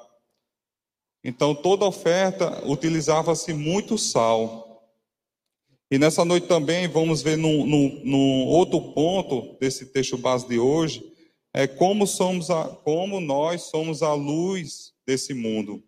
Então, 1.23 1.55
toda 1.55 1.85
oferta 1.85 2.65
utilizava-se 2.67 3.53
muito 3.53 3.97
sal. 3.97 4.83
E 5.89 5.97
nessa 5.97 6.25
noite 6.25 6.47
também 6.47 6.87
vamos 6.87 7.21
ver 7.21 7.37
no 7.37 8.45
outro 8.47 8.93
ponto 8.93 9.57
desse 9.59 9.85
texto 9.85 10.17
base 10.17 10.47
de 10.47 10.59
hoje, 10.59 11.13
é 11.53 11.67
como, 11.67 12.07
somos 12.07 12.49
a, 12.49 12.67
como 12.67 13.19
nós 13.19 13.63
somos 13.63 14.01
a 14.01 14.13
luz 14.13 14.93
desse 15.05 15.33
mundo. 15.33 15.83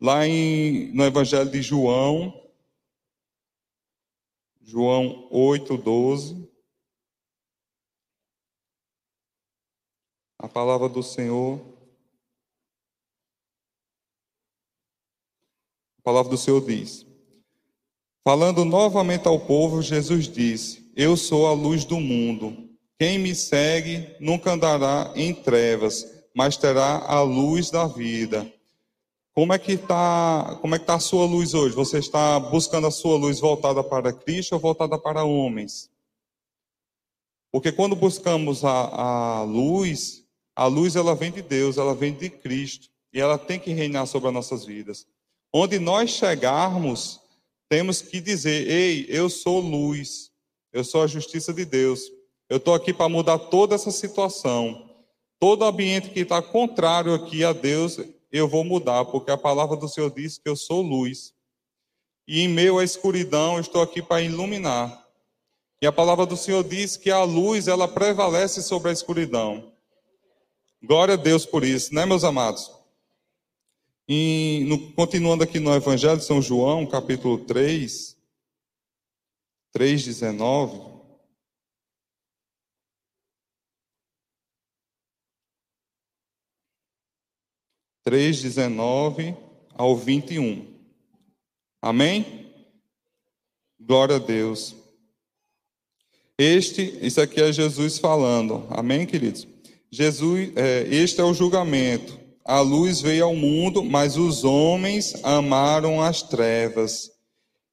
Lá 0.00 0.26
em, 0.26 0.92
no 0.94 1.04
Evangelho 1.04 1.50
de 1.50 1.60
João, 1.60 2.46
João 4.62 5.26
8, 5.30 5.76
12. 5.76 6.48
Palavra 10.56 10.88
do 10.88 11.02
Senhor. 11.02 11.60
A 15.98 16.02
palavra 16.02 16.30
do 16.30 16.38
Senhor 16.38 16.64
diz: 16.64 17.04
Falando 18.24 18.64
novamente 18.64 19.28
ao 19.28 19.38
povo, 19.38 19.82
Jesus 19.82 20.26
disse: 20.26 20.90
Eu 20.96 21.14
sou 21.14 21.46
a 21.46 21.52
luz 21.52 21.84
do 21.84 22.00
mundo. 22.00 22.70
Quem 22.98 23.18
me 23.18 23.34
segue 23.34 24.16
nunca 24.18 24.52
andará 24.52 25.12
em 25.14 25.34
trevas, 25.34 26.06
mas 26.34 26.56
terá 26.56 27.04
a 27.06 27.20
luz 27.20 27.70
da 27.70 27.86
vida. 27.86 28.50
Como 29.34 29.52
é 29.52 29.58
que 29.58 29.72
está? 29.72 30.56
Como 30.62 30.74
é 30.74 30.78
que 30.78 30.84
está 30.84 30.94
a 30.94 31.00
sua 31.00 31.26
luz 31.26 31.52
hoje? 31.52 31.74
Você 31.74 31.98
está 31.98 32.40
buscando 32.40 32.86
a 32.86 32.90
sua 32.90 33.18
luz 33.18 33.40
voltada 33.40 33.84
para 33.84 34.10
Cristo 34.10 34.54
ou 34.54 34.58
voltada 34.58 34.98
para 34.98 35.22
homens? 35.22 35.90
Porque 37.52 37.70
quando 37.70 37.94
buscamos 37.94 38.64
a, 38.64 39.40
a 39.40 39.42
luz, 39.42 40.25
a 40.56 40.64
luz 40.66 40.96
ela 40.96 41.14
vem 41.14 41.30
de 41.30 41.42
Deus, 41.42 41.76
ela 41.76 41.94
vem 41.94 42.14
de 42.14 42.30
Cristo 42.30 42.88
e 43.12 43.20
ela 43.20 43.36
tem 43.36 43.60
que 43.60 43.72
reinar 43.72 44.06
sobre 44.06 44.28
as 44.28 44.34
nossas 44.34 44.64
vidas. 44.64 45.06
Onde 45.52 45.78
nós 45.78 46.10
chegarmos, 46.10 47.20
temos 47.68 48.00
que 48.00 48.20
dizer: 48.20 48.66
Ei, 48.66 49.06
eu 49.08 49.28
sou 49.28 49.60
luz, 49.60 50.30
eu 50.72 50.82
sou 50.82 51.02
a 51.02 51.06
justiça 51.06 51.52
de 51.52 51.66
Deus. 51.66 52.10
Eu 52.48 52.56
estou 52.56 52.74
aqui 52.74 52.92
para 52.94 53.08
mudar 53.08 53.38
toda 53.38 53.74
essa 53.74 53.90
situação. 53.90 54.90
Todo 55.38 55.64
ambiente 55.64 56.08
que 56.10 56.20
está 56.20 56.40
contrário 56.40 57.12
aqui 57.12 57.44
a 57.44 57.52
Deus, 57.52 57.98
eu 58.32 58.48
vou 58.48 58.64
mudar, 58.64 59.04
porque 59.04 59.30
a 59.30 59.36
palavra 59.36 59.76
do 59.76 59.88
Senhor 59.88 60.10
diz 60.10 60.38
que 60.38 60.48
eu 60.48 60.56
sou 60.56 60.80
luz. 60.80 61.34
E 62.26 62.40
em 62.40 62.48
meio 62.48 62.78
à 62.78 62.84
escuridão, 62.84 63.54
eu 63.54 63.60
estou 63.60 63.82
aqui 63.82 64.00
para 64.00 64.22
iluminar. 64.22 65.04
E 65.82 65.86
a 65.86 65.92
palavra 65.92 66.24
do 66.24 66.36
Senhor 66.36 66.64
diz 66.64 66.96
que 66.96 67.10
a 67.10 67.22
luz, 67.22 67.68
ela 67.68 67.86
prevalece 67.86 68.62
sobre 68.62 68.88
a 68.88 68.92
escuridão. 68.92 69.75
Glória 70.82 71.14
a 71.14 71.16
Deus 71.16 71.46
por 71.46 71.64
isso, 71.64 71.94
né, 71.94 72.04
meus 72.04 72.24
amados? 72.24 72.70
E 74.08 74.64
no, 74.68 74.92
continuando 74.92 75.42
aqui 75.42 75.58
no 75.58 75.74
Evangelho 75.74 76.18
de 76.18 76.24
São 76.24 76.40
João, 76.40 76.86
capítulo 76.86 77.38
3, 77.44 78.16
3, 79.72 80.04
19. 80.04 80.96
Três, 88.04 88.40
dezenove 88.40 89.36
ao 89.74 89.96
vinte 89.96 90.34
e 90.34 90.38
um. 90.38 90.72
Amém? 91.82 92.54
Glória 93.80 94.16
a 94.16 94.20
Deus. 94.20 94.76
Este, 96.38 96.82
isso 97.04 97.20
aqui 97.20 97.40
é 97.40 97.52
Jesus 97.52 97.98
falando. 97.98 98.66
Amém, 98.70 99.06
queridos? 99.06 99.48
Jesus, 99.96 100.50
é, 100.56 100.86
este 100.90 101.22
é 101.22 101.24
o 101.24 101.32
julgamento. 101.32 102.20
A 102.44 102.60
luz 102.60 103.00
veio 103.00 103.24
ao 103.24 103.34
mundo, 103.34 103.82
mas 103.82 104.18
os 104.18 104.44
homens 104.44 105.14
amaram 105.22 106.02
as 106.02 106.20
trevas 106.20 107.10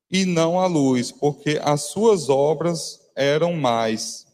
e 0.09 0.23
não 0.23 0.57
a 0.57 0.65
luz, 0.65 1.11
porque 1.11 1.59
as 1.61 1.89
suas 1.89 2.29
obras 2.29 3.01
eram 3.13 3.51
mais. 3.51 4.25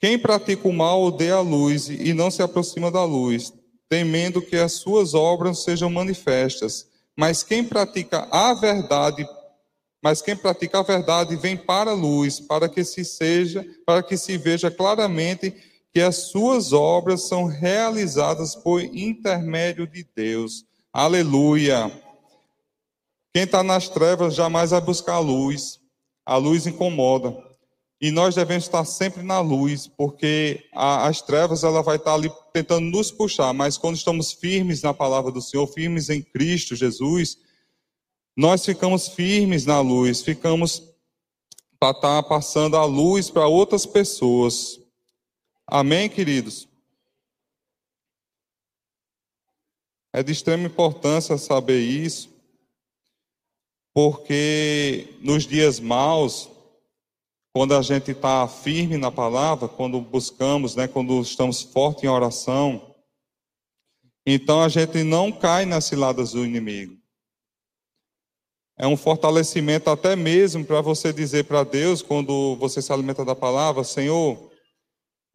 Quem 0.00 0.18
pratica 0.18 0.66
o 0.66 0.72
mal 0.72 1.02
odeia 1.02 1.34
a 1.34 1.40
luz 1.42 1.90
e 1.90 2.14
não 2.14 2.30
se 2.30 2.40
aproxima 2.40 2.90
da 2.90 3.04
luz, 3.04 3.52
temendo 3.90 4.40
que 4.40 4.56
as 4.56 4.72
suas 4.72 5.12
obras 5.12 5.64
sejam 5.64 5.90
manifestas. 5.90 6.86
Mas 7.14 7.42
quem 7.42 7.62
pratica 7.62 8.26
a 8.30 8.54
verdade, 8.54 9.28
mas 10.02 10.22
quem 10.22 10.34
pratica 10.34 10.78
a 10.78 10.82
verdade 10.82 11.36
vem 11.36 11.58
para 11.58 11.90
a 11.90 11.94
luz, 11.94 12.40
para 12.40 12.70
que 12.70 12.82
se 12.82 13.04
seja, 13.04 13.66
para 13.84 14.02
que 14.02 14.16
se 14.16 14.38
veja 14.38 14.70
claramente 14.70 15.75
que 15.96 16.02
as 16.02 16.24
suas 16.24 16.74
obras 16.74 17.22
são 17.22 17.46
realizadas 17.46 18.54
por 18.54 18.82
intermédio 18.82 19.86
de 19.86 20.06
Deus. 20.14 20.62
Aleluia. 20.92 21.90
Quem 23.32 23.44
está 23.44 23.62
nas 23.62 23.88
trevas 23.88 24.34
jamais 24.34 24.72
vai 24.72 24.80
buscar 24.82 25.14
a 25.14 25.20
luz. 25.20 25.80
A 26.26 26.36
luz 26.36 26.66
incomoda. 26.66 27.34
e 27.98 28.10
nós 28.10 28.34
devemos 28.34 28.64
estar 28.64 28.84
sempre 28.84 29.22
na 29.22 29.40
luz, 29.40 29.86
porque 29.86 30.68
a, 30.74 31.08
as 31.08 31.22
trevas 31.22 31.64
ela 31.64 31.82
vai 31.82 31.96
estar 31.96 32.12
ali 32.12 32.30
tentando 32.52 32.84
nos 32.90 33.10
puxar, 33.10 33.54
mas 33.54 33.78
quando 33.78 33.96
estamos 33.96 34.34
firmes 34.34 34.82
na 34.82 34.92
palavra 34.92 35.32
do 35.32 35.40
Senhor, 35.40 35.66
firmes 35.66 36.10
em 36.10 36.20
Cristo 36.20 36.76
Jesus, 36.76 37.38
nós 38.36 38.62
ficamos 38.66 39.08
firmes 39.08 39.64
na 39.64 39.80
luz, 39.80 40.20
ficamos 40.20 40.82
para 41.80 41.96
estar 41.96 42.22
passando 42.24 42.76
a 42.76 42.84
luz 42.84 43.30
para 43.30 43.46
outras 43.46 43.86
pessoas. 43.86 44.84
Amém, 45.66 46.08
queridos? 46.08 46.68
É 50.12 50.22
de 50.22 50.30
extrema 50.30 50.66
importância 50.66 51.36
saber 51.36 51.80
isso, 51.80 52.30
porque 53.92 55.14
nos 55.20 55.44
dias 55.44 55.80
maus, 55.80 56.48
quando 57.52 57.74
a 57.74 57.82
gente 57.82 58.12
está 58.12 58.46
firme 58.46 58.96
na 58.96 59.10
palavra, 59.10 59.68
quando 59.68 60.00
buscamos, 60.00 60.76
né, 60.76 60.86
quando 60.86 61.20
estamos 61.20 61.62
fortes 61.62 62.04
em 62.04 62.08
oração, 62.08 62.94
então 64.24 64.62
a 64.62 64.68
gente 64.68 65.02
não 65.02 65.32
cai 65.32 65.66
nas 65.66 65.84
ciladas 65.86 66.32
do 66.32 66.44
inimigo. 66.44 66.96
É 68.78 68.86
um 68.86 68.96
fortalecimento 68.96 69.90
até 69.90 70.14
mesmo 70.14 70.64
para 70.64 70.80
você 70.80 71.12
dizer 71.12 71.44
para 71.44 71.64
Deus, 71.64 72.02
quando 72.02 72.54
você 72.56 72.80
se 72.80 72.92
alimenta 72.92 73.24
da 73.24 73.34
palavra, 73.34 73.82
Senhor, 73.82 74.45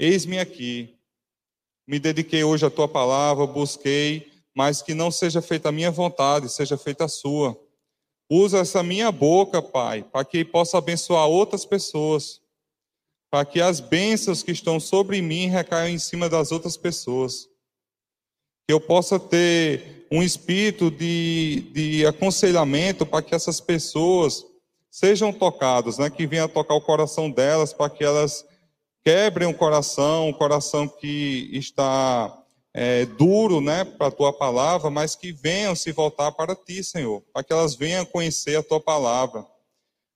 eis-me 0.02 0.40
aqui. 0.40 0.98
Me 1.88 2.00
dediquei 2.00 2.44
hoje 2.44 2.66
à 2.66 2.72
tua 2.72 2.88
palavra, 2.88 3.46
busquei, 3.46 4.32
mas 4.54 4.82
que 4.82 4.96
não 4.96 5.12
seja 5.12 5.42
feita 5.42 5.70
a 5.70 5.72
minha 5.72 5.92
vontade, 5.92 6.50
seja 6.50 6.76
feita 6.76 7.06
a 7.06 7.08
sua. 7.08 7.56
Usa 8.28 8.60
essa 8.60 8.82
minha 8.82 9.12
boca, 9.12 9.62
Pai, 9.62 10.04
para 10.04 10.26
que 10.26 10.44
possa 10.44 10.80
abençoar 10.80 11.28
outras 11.28 11.66
pessoas, 11.66 12.42
para 13.30 13.46
que 13.46 13.62
as 13.62 13.80
bênçãos 13.80 14.42
que 14.42 14.52
estão 14.52 14.80
sobre 14.80 15.22
mim 15.22 15.48
recaiam 15.48 15.90
em 15.90 16.00
cima 16.00 16.28
das 16.28 16.52
outras 16.52 16.76
pessoas. 16.76 17.48
Que 18.68 18.74
eu 18.74 18.82
possa 18.82 19.20
ter 19.20 20.08
um 20.12 20.24
espírito 20.24 20.90
de, 20.90 21.70
de 21.74 22.06
aconselhamento 22.08 23.06
para 23.06 23.22
que 23.22 23.36
essas 23.36 23.62
pessoas 23.62 24.46
sejam 24.90 25.32
tocadas, 25.32 26.00
né? 26.00 26.10
que 26.10 26.26
venha 26.26 26.48
tocar 26.48 26.74
o 26.74 26.82
coração 26.82 27.30
delas, 27.30 27.72
para 27.72 27.90
que 27.90 28.04
elas 28.04 28.46
quebrem 29.04 29.48
o 29.48 29.54
coração, 29.54 30.30
o 30.30 30.34
coração 30.34 30.88
que 30.88 31.50
está 31.54 32.42
é, 32.74 33.06
duro 33.06 33.60
né, 33.60 33.84
para 33.84 34.08
a 34.08 34.12
tua 34.12 34.32
palavra, 34.32 34.90
mas 34.90 35.16
que 35.16 35.32
venham 35.32 35.76
se 35.76 35.92
voltar 35.92 36.32
para 36.32 36.56
ti, 36.56 36.84
Senhor, 36.84 37.22
para 37.34 37.44
que 37.44 37.52
elas 37.52 37.76
venham 37.76 38.06
conhecer 38.06 38.58
a 38.58 38.64
tua 38.64 38.80
palavra. 38.80 39.46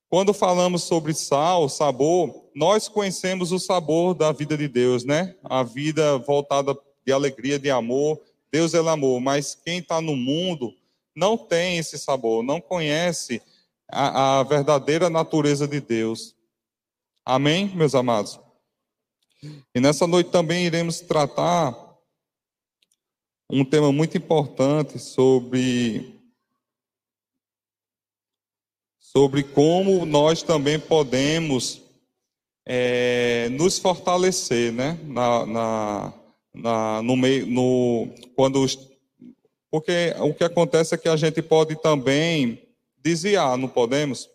Quando 0.10 0.34
falamos 0.34 0.84
sobre 0.84 1.13
sal, 1.13 1.68
sabor, 1.68 2.50
nós 2.56 2.88
conhecemos 2.88 3.51
o 3.51 3.60
sabor 3.60 4.13
da 4.13 4.32
vida 4.32 4.56
de 4.56 4.68
Deus, 4.68 5.04
né? 5.04 5.36
A 5.44 5.63
vida 5.63 6.18
voltada 6.20 6.77
de 7.06 7.12
alegria, 7.12 7.60
de 7.60 7.70
amor. 7.70 8.22
Deus 8.51 8.74
é 8.74 8.80
amor, 8.80 9.20
mas 9.20 9.56
quem 9.56 9.80
está 9.80 10.00
no 10.00 10.15
mundo 10.15 10.74
não 11.13 11.38
tem 11.38 11.77
esse 11.77 11.98
sabor, 11.98 12.44
não 12.44 12.62
conhece 12.62 13.42
a, 13.89 14.39
a 14.39 14.44
verdadeira 14.44 15.10
natureza 15.10 15.68
de 15.68 15.82
Deus. 15.82 16.36
Amém, 17.25 17.72
meus 17.75 17.96
amados? 17.96 18.45
E 19.74 19.80
nessa 19.80 20.08
noite 20.08 20.32
também 20.32 20.66
iremos 20.66 21.02
tratar 21.02 21.75
um 23.50 23.64
tema 23.64 23.92
muito 23.92 24.18
importante 24.18 24.98
sobre 25.00 26.14
sobre 29.00 29.44
como 29.44 30.06
nós 30.06 30.44
também 30.44 30.80
podemos 30.80 31.82
é, 32.66 33.48
nos 33.50 33.78
fortalecer, 33.80 34.74
né? 34.74 35.00
Na, 35.04 35.46
na, 35.46 36.14
na, 36.54 37.02
no 37.02 37.16
meio, 37.16 37.46
no 37.46 38.10
quando 38.36 38.66
porque 39.72 40.16
o 40.20 40.34
que 40.34 40.44
acontece 40.44 40.96
é 40.96 40.98
que 40.98 41.10
a 41.10 41.16
gente 41.16 41.42
pode 41.42 41.75
também 41.81 42.62
desviar, 42.98 43.58
não 43.58 43.68
podemos? 43.68 44.29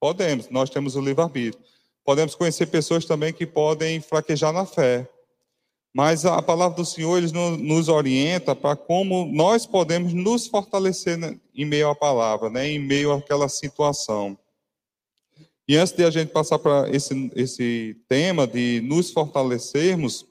Podemos. 0.00 0.48
Nós 0.48 0.70
temos 0.70 0.96
o 0.96 1.00
livre 1.00 1.22
arbítrio. 1.22 1.62
Podemos 2.08 2.34
conhecer 2.34 2.64
pessoas 2.68 3.04
também 3.04 3.34
que 3.34 3.44
podem 3.44 4.00
fraquejar 4.00 4.50
na 4.50 4.64
fé. 4.64 5.06
Mas 5.94 6.24
a 6.24 6.40
palavra 6.40 6.74
do 6.74 6.84
Senhor 6.86 7.20
nos 7.58 7.90
orienta 7.90 8.56
para 8.56 8.74
como 8.74 9.26
nós 9.26 9.66
podemos 9.66 10.14
nos 10.14 10.46
fortalecer 10.46 11.18
em 11.54 11.66
meio 11.66 11.90
à 11.90 11.94
palavra, 11.94 12.48
né, 12.48 12.66
em 12.66 12.78
meio 12.78 13.12
àquela 13.12 13.46
situação. 13.46 14.38
E 15.68 15.76
antes 15.76 15.92
de 15.92 16.02
a 16.02 16.08
gente 16.08 16.30
passar 16.30 16.58
para 16.58 16.88
esse, 16.88 17.30
esse 17.36 17.94
tema 18.08 18.46
de 18.46 18.80
nos 18.86 19.10
fortalecermos, 19.10 20.24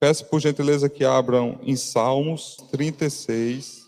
peço 0.00 0.24
por 0.24 0.40
gentileza 0.40 0.88
que 0.88 1.04
abram 1.04 1.60
em 1.62 1.76
Salmos 1.76 2.56
36. 2.72 3.82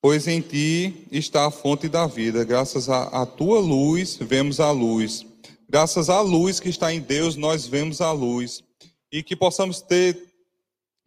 Pois 0.00 0.26
em 0.26 0.40
ti 0.40 1.06
está 1.12 1.44
a 1.44 1.50
fonte 1.50 1.90
da 1.90 2.06
vida, 2.06 2.42
graças 2.42 2.88
à 2.88 3.26
tua 3.26 3.60
luz 3.60 4.16
vemos 4.18 4.60
a 4.60 4.70
luz. 4.70 5.26
Graças 5.68 6.08
à 6.08 6.20
luz 6.20 6.60
que 6.60 6.68
está 6.68 6.92
em 6.92 7.00
Deus, 7.00 7.36
nós 7.36 7.66
vemos 7.66 8.00
a 8.00 8.12
luz. 8.12 8.62
E 9.10 9.22
que 9.22 9.34
possamos 9.34 9.80
ter 9.80 10.34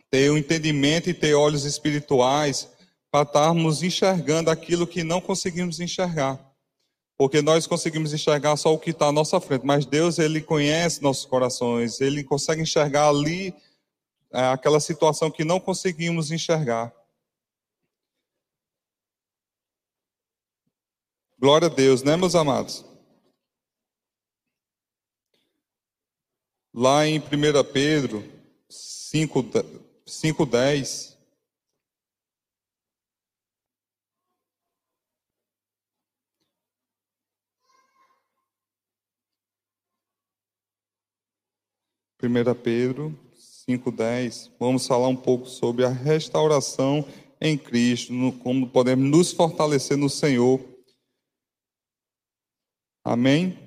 ter 0.09 0.29
o 0.29 0.35
um 0.35 0.37
entendimento 0.37 1.09
e 1.09 1.13
ter 1.13 1.33
olhos 1.33 1.65
espirituais 1.65 2.69
para 3.11 3.23
estarmos 3.23 3.83
enxergando 3.83 4.49
aquilo 4.49 4.87
que 4.87 5.03
não 5.03 5.19
conseguimos 5.19 5.79
enxergar. 5.79 6.39
Porque 7.17 7.41
nós 7.41 7.65
conseguimos 7.65 8.13
enxergar 8.13 8.55
só 8.57 8.73
o 8.73 8.79
que 8.79 8.91
está 8.91 9.07
à 9.07 9.11
nossa 9.11 9.39
frente, 9.41 9.65
mas 9.65 9.85
Deus, 9.85 10.19
Ele 10.19 10.39
conhece 10.39 11.01
nossos 11.01 11.25
corações, 11.25 11.99
Ele 11.99 12.23
consegue 12.23 12.61
enxergar 12.61 13.09
ali 13.09 13.53
é, 14.31 14.45
aquela 14.47 14.79
situação 14.79 15.31
que 15.31 15.43
não 15.43 15.59
conseguimos 15.59 16.31
enxergar. 16.31 16.93
Glória 21.39 21.67
a 21.67 21.71
Deus, 21.71 22.03
né, 22.03 22.15
meus 22.15 22.35
amados? 22.35 22.85
Lá 26.79 27.07
em 27.07 27.17
1 27.17 27.23
Pedro 27.73 28.23
5, 28.69 29.43
5:10 30.05 31.17
1 42.21 42.53
Pedro 42.61 43.19
5:10, 43.33 44.51
vamos 44.59 44.85
falar 44.85 45.07
um 45.07 45.15
pouco 45.15 45.47
sobre 45.47 45.83
a 45.83 45.89
restauração 45.89 47.03
em 47.41 47.57
Cristo, 47.57 48.13
como 48.43 48.69
podemos 48.69 49.09
nos 49.09 49.31
fortalecer 49.31 49.97
no 49.97 50.11
Senhor. 50.11 50.63
Amém? 53.03 53.66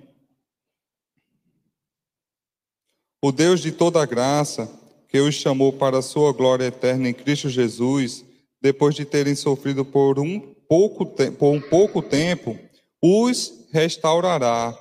O 3.23 3.31
Deus 3.31 3.61
de 3.61 3.71
toda 3.71 4.07
graça, 4.07 4.71
que 5.07 5.21
os 5.21 5.35
chamou 5.35 5.73
para 5.73 5.99
a 5.99 6.03
sua 6.03 6.33
glória 6.33 6.65
eterna 6.65 7.09
em 7.09 7.13
Cristo 7.13 7.51
Jesus, 7.51 8.25
depois 8.63 8.95
de 8.95 9.05
terem 9.05 9.35
sofrido 9.35 9.85
por 9.85 10.19
um 10.19 10.41
pouco, 10.69 11.05
por 11.05 11.51
um 11.51 11.61
pouco 11.61 12.01
tempo, 12.01 12.59
os 13.03 13.67
restaurará, 13.73 14.75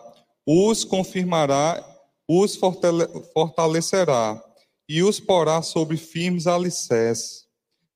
os 0.45 0.85
confirmará, 0.85 1.83
os 2.27 2.57
fortalecerá 3.33 4.41
e 4.87 5.03
os 5.03 5.19
porá 5.19 5.61
sobre 5.61 5.97
firmes 5.97 6.47
alicerces. 6.47 7.45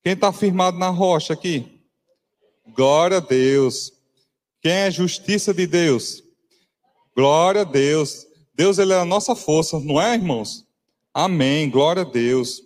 Quem 0.04 0.14
está 0.14 0.34
firmado 0.34 0.78
na 0.78 0.90
rocha 0.90 1.34
aqui? 1.34 1.82
Glória 2.76 3.18
a 3.18 3.22
Deus. 3.22 3.94
Quem 4.62 4.72
é 4.72 4.92
justiça 4.92 5.54
de 5.54 5.66
Deus? 5.66 6.22
Glória 7.16 7.62
a 7.62 7.66
Deus. 7.66 8.26
Deus 8.54 8.78
ele 8.78 8.94
é 8.94 9.00
a 9.00 9.06
nossa 9.06 9.36
força, 9.36 9.80
não 9.80 10.00
é, 10.00 10.14
irmãos? 10.14 10.66
Amém, 11.12 11.70
glória 11.70 12.04
a 12.04 12.06
Deus. 12.06 12.62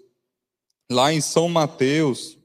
Lá 0.90 1.14
em 1.14 1.22
São 1.22 1.48
Mateus, 1.48 2.38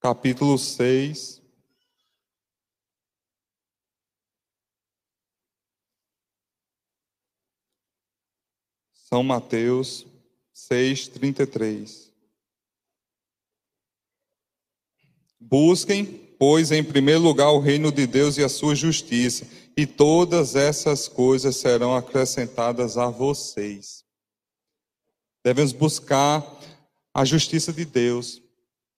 capítulo 0.00 0.58
6. 0.58 1.42
São 8.94 9.22
Mateus 9.22 10.06
6, 10.52 11.08
33. 11.08 12.10
Busquem, 15.38 16.06
pois, 16.38 16.72
em 16.72 16.82
primeiro 16.82 17.20
lugar 17.20 17.50
o 17.50 17.60
reino 17.60 17.92
de 17.92 18.06
Deus 18.06 18.38
e 18.38 18.42
a 18.42 18.48
sua 18.48 18.74
justiça 18.74 19.46
e 19.76 19.86
todas 19.86 20.54
essas 20.54 21.08
coisas 21.08 21.56
serão 21.56 21.96
acrescentadas 21.96 22.96
a 22.96 23.08
vocês. 23.08 24.04
Devemos 25.44 25.72
buscar 25.72 26.44
a 27.12 27.24
justiça 27.24 27.72
de 27.72 27.84
Deus, 27.84 28.40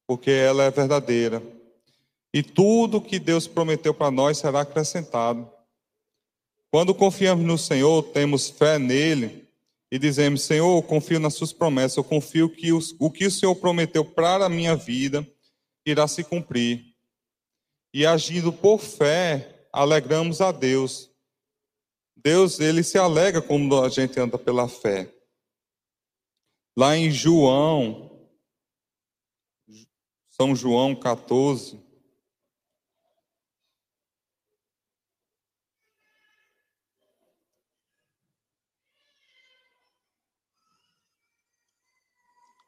porque 0.06 0.30
ela 0.30 0.64
é 0.64 0.70
verdadeira. 0.70 1.42
E 2.32 2.42
tudo 2.42 3.00
que 3.00 3.18
Deus 3.18 3.46
prometeu 3.46 3.94
para 3.94 4.10
nós 4.10 4.38
será 4.38 4.60
acrescentado. 4.60 5.50
Quando 6.70 6.94
confiamos 6.94 7.44
no 7.44 7.56
Senhor, 7.56 8.02
temos 8.12 8.50
fé 8.50 8.78
nele 8.78 9.48
e 9.90 9.98
dizemos: 9.98 10.42
Senhor, 10.42 10.76
eu 10.76 10.82
confio 10.82 11.18
nas 11.18 11.34
suas 11.34 11.52
promessas, 11.52 11.96
eu 11.96 12.04
confio 12.04 12.50
que 12.50 12.72
os, 12.72 12.94
o 12.98 13.10
que 13.10 13.26
o 13.26 13.30
Senhor 13.30 13.54
prometeu 13.56 14.04
para 14.04 14.44
a 14.44 14.50
minha 14.50 14.76
vida 14.76 15.26
irá 15.86 16.06
se 16.06 16.22
cumprir. 16.22 16.94
E 17.94 18.04
agindo 18.04 18.52
por 18.52 18.78
fé, 18.78 19.55
alegramos 19.76 20.40
a 20.40 20.50
Deus. 20.50 21.12
Deus, 22.16 22.58
ele 22.58 22.82
se 22.82 22.96
alegra 22.96 23.42
quando 23.42 23.78
a 23.78 23.90
gente 23.90 24.18
anda 24.18 24.38
pela 24.38 24.66
fé. 24.66 25.14
Lá 26.74 26.96
em 26.96 27.10
João, 27.10 28.10
São 30.30 30.56
João 30.56 30.94
14, 30.94 31.84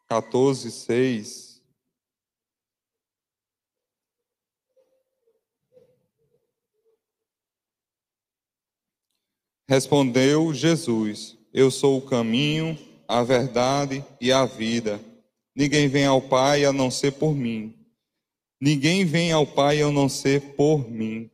Quatorze, 0.07 0.71
seis. 0.71 1.48
Respondeu 9.69 10.55
Jesus: 10.55 11.37
Eu 11.53 11.71
sou 11.71 11.99
o 11.99 12.03
caminho, 12.03 12.79
a 13.07 13.23
verdade 13.23 14.03
e 14.21 14.33
a 14.33 14.47
vida. 14.47 15.01
Ninguém 15.55 15.89
vem 15.89 16.07
ao 16.07 16.23
Pai 16.23 16.65
a 16.65 16.73
não 16.73 16.91
ser 16.91 17.13
por 17.13 17.35
mim. 17.35 17.75
Ninguém 18.61 19.05
vem 19.05 19.31
ao 19.31 19.47
Pai 19.47 19.83
a 19.83 19.91
não 19.91 20.09
ser 20.09 20.41
por 20.55 20.89
mim. 20.91 21.31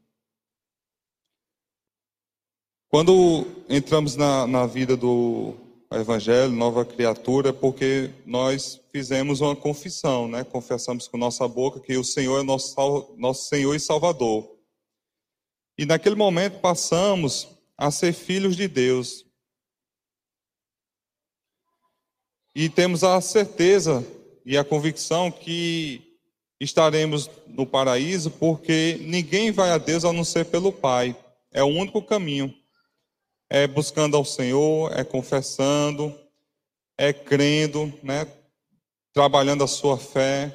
Quando 2.88 3.46
entramos 3.68 4.16
na, 4.16 4.46
na 4.46 4.66
vida 4.66 4.96
do 4.96 5.54
Evangelho, 5.92 6.52
nova 6.52 6.84
criatura, 6.84 7.50
é 7.50 7.52
porque 7.52 8.10
nós 8.26 8.80
fizemos 8.92 9.40
uma 9.40 9.54
confissão, 9.54 10.26
né? 10.26 10.42
Confessamos 10.42 11.06
com 11.06 11.16
nossa 11.16 11.46
boca 11.46 11.80
que 11.80 11.96
o 11.96 12.04
Senhor 12.04 12.40
é 12.40 12.42
nosso, 12.42 13.14
nosso 13.16 13.48
Senhor 13.48 13.74
e 13.74 13.80
Salvador. 13.80 14.48
E 15.78 15.84
naquele 15.84 16.14
momento 16.14 16.60
passamos 16.60 17.53
a 17.76 17.90
ser 17.90 18.12
filhos 18.12 18.56
de 18.56 18.68
Deus. 18.68 19.24
E 22.54 22.68
temos 22.68 23.02
a 23.02 23.20
certeza 23.20 24.04
e 24.44 24.56
a 24.56 24.64
convicção 24.64 25.30
que 25.30 26.18
estaremos 26.60 27.28
no 27.46 27.66
paraíso, 27.66 28.30
porque 28.30 28.98
ninguém 29.00 29.50
vai 29.50 29.70
a 29.70 29.78
Deus 29.78 30.04
a 30.04 30.12
não 30.12 30.24
ser 30.24 30.44
pelo 30.46 30.72
Pai. 30.72 31.16
É 31.52 31.62
o 31.62 31.68
único 31.68 32.00
caminho. 32.02 32.54
É 33.50 33.66
buscando 33.66 34.16
ao 34.16 34.24
Senhor, 34.24 34.92
é 34.98 35.04
confessando, 35.04 36.16
é 36.96 37.12
crendo, 37.12 37.92
né? 38.02 38.26
trabalhando 39.14 39.62
a 39.62 39.68
sua 39.68 39.96
fé, 39.96 40.52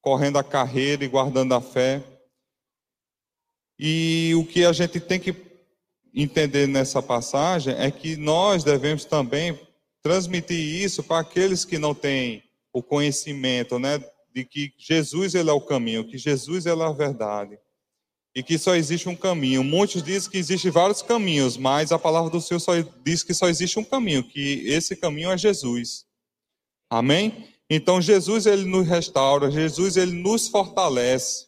correndo 0.00 0.38
a 0.38 0.44
carreira 0.44 1.04
e 1.04 1.08
guardando 1.08 1.52
a 1.52 1.60
fé. 1.60 2.00
E 3.76 4.32
o 4.36 4.46
que 4.46 4.64
a 4.64 4.72
gente 4.72 5.00
tem 5.00 5.18
que 5.18 5.32
entender 6.14 6.66
nessa 6.66 7.02
passagem 7.02 7.74
é 7.76 7.90
que 7.90 8.16
nós 8.16 8.64
devemos 8.64 9.04
também 9.04 9.58
transmitir 10.02 10.58
isso 10.58 11.02
para 11.02 11.20
aqueles 11.20 11.64
que 11.64 11.78
não 11.78 11.94
têm 11.94 12.42
o 12.72 12.82
conhecimento, 12.82 13.78
né, 13.78 14.02
de 14.34 14.44
que 14.44 14.72
Jesus 14.76 15.34
ele 15.34 15.50
é 15.50 15.52
o 15.52 15.60
caminho, 15.60 16.06
que 16.06 16.18
Jesus 16.18 16.66
ele 16.66 16.82
é 16.82 16.86
a 16.86 16.92
verdade 16.92 17.58
e 18.34 18.42
que 18.42 18.58
só 18.58 18.74
existe 18.74 19.08
um 19.08 19.16
caminho. 19.16 19.62
Muitos 19.62 20.02
dizem 20.02 20.30
que 20.30 20.38
existem 20.38 20.70
vários 20.70 21.02
caminhos, 21.02 21.56
mas 21.56 21.92
a 21.92 21.98
palavra 21.98 22.30
do 22.30 22.40
Senhor 22.40 22.60
só 22.60 22.72
diz 23.04 23.22
que 23.22 23.34
só 23.34 23.48
existe 23.48 23.78
um 23.78 23.84
caminho, 23.84 24.24
que 24.24 24.66
esse 24.66 24.96
caminho 24.96 25.30
é 25.30 25.36
Jesus. 25.36 26.06
Amém? 26.88 27.48
Então 27.68 28.00
Jesus 28.00 28.46
ele 28.46 28.64
nos 28.64 28.86
restaura, 28.86 29.50
Jesus 29.50 29.96
ele 29.96 30.12
nos 30.12 30.48
fortalece. 30.48 31.46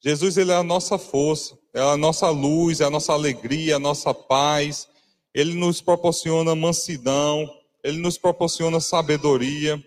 Jesus 0.00 0.36
ele 0.36 0.52
é 0.52 0.56
a 0.56 0.62
nossa 0.62 0.98
força, 0.98 1.55
é 1.76 1.82
a 1.82 1.96
nossa 1.96 2.30
luz, 2.30 2.80
é 2.80 2.84
a 2.84 2.90
nossa 2.90 3.12
alegria, 3.12 3.76
a 3.76 3.78
nossa 3.78 4.14
paz. 4.14 4.88
Ele 5.34 5.52
nos 5.52 5.82
proporciona 5.82 6.56
mansidão, 6.56 7.46
ele 7.84 7.98
nos 7.98 8.16
proporciona 8.16 8.80
sabedoria. 8.80 9.84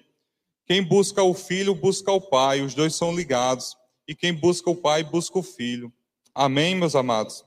Quem 0.67 0.83
busca 0.83 1.23
o 1.23 1.33
filho, 1.33 1.73
busca 1.73 2.11
o 2.11 2.21
pai, 2.21 2.61
os 2.61 2.75
dois 2.75 2.93
são 2.93 3.15
ligados. 3.15 3.75
E 4.07 4.13
quem 4.13 4.31
busca 4.31 4.69
o 4.69 4.75
pai, 4.75 5.03
busca 5.03 5.39
o 5.39 5.43
filho. 5.43 5.91
Amém, 6.35 6.75
meus 6.75 6.95
amados? 6.95 7.43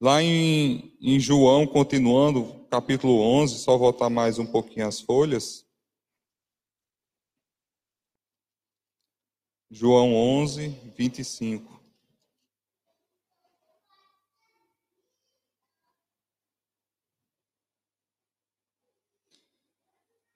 Lá 0.00 0.20
em, 0.20 0.92
em 1.00 1.20
João, 1.20 1.68
continuando, 1.68 2.66
capítulo 2.68 3.20
11, 3.20 3.56
só 3.60 3.78
voltar 3.78 4.10
mais 4.10 4.36
um 4.40 4.46
pouquinho 4.46 4.88
as 4.88 5.00
folhas. 5.00 5.64
João 9.70 10.12
11, 10.12 10.70
25. 10.96 11.83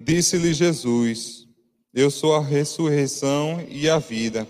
Disse-lhe 0.00 0.54
Jesus: 0.54 1.46
Eu 1.92 2.10
sou 2.10 2.34
a 2.34 2.40
ressurreição 2.40 3.64
e 3.68 3.88
a 3.88 3.98
vida. 3.98 4.46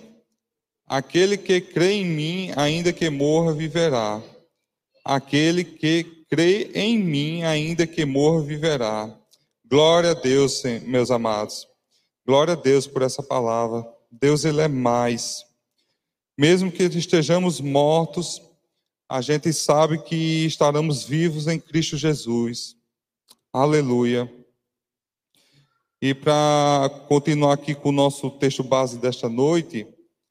Aquele 0.86 1.36
que 1.36 1.60
crê 1.60 1.92
em 1.92 2.04
mim, 2.04 2.52
ainda 2.56 2.92
que 2.92 3.08
morra, 3.08 3.54
viverá. 3.54 4.22
Aquele 5.04 5.64
que 5.64 6.24
crê 6.28 6.70
em 6.74 6.98
mim, 6.98 7.42
ainda 7.42 7.86
que 7.86 8.04
morra, 8.04 8.42
viverá. 8.42 9.18
Glória 9.64 10.10
a 10.10 10.14
Deus, 10.14 10.62
meus 10.82 11.10
amados. 11.10 11.66
Glória 12.26 12.52
a 12.52 12.56
Deus 12.56 12.86
por 12.86 13.02
essa 13.02 13.22
palavra. 13.22 13.86
Deus, 14.10 14.44
Ele 14.44 14.60
é 14.60 14.68
mais. 14.68 15.44
Mesmo 16.36 16.70
que 16.70 16.84
estejamos 16.84 17.60
mortos, 17.60 18.40
a 19.08 19.22
gente 19.22 19.52
sabe 19.52 19.98
que 20.02 20.44
estaremos 20.46 21.04
vivos 21.04 21.46
em 21.46 21.58
Cristo 21.58 21.96
Jesus. 21.96 22.76
Aleluia. 23.52 24.37
E 26.00 26.14
para 26.14 26.88
continuar 27.08 27.54
aqui 27.54 27.74
com 27.74 27.88
o 27.88 27.92
nosso 27.92 28.30
texto 28.30 28.62
base 28.62 28.98
desta 28.98 29.28
noite, 29.28 29.84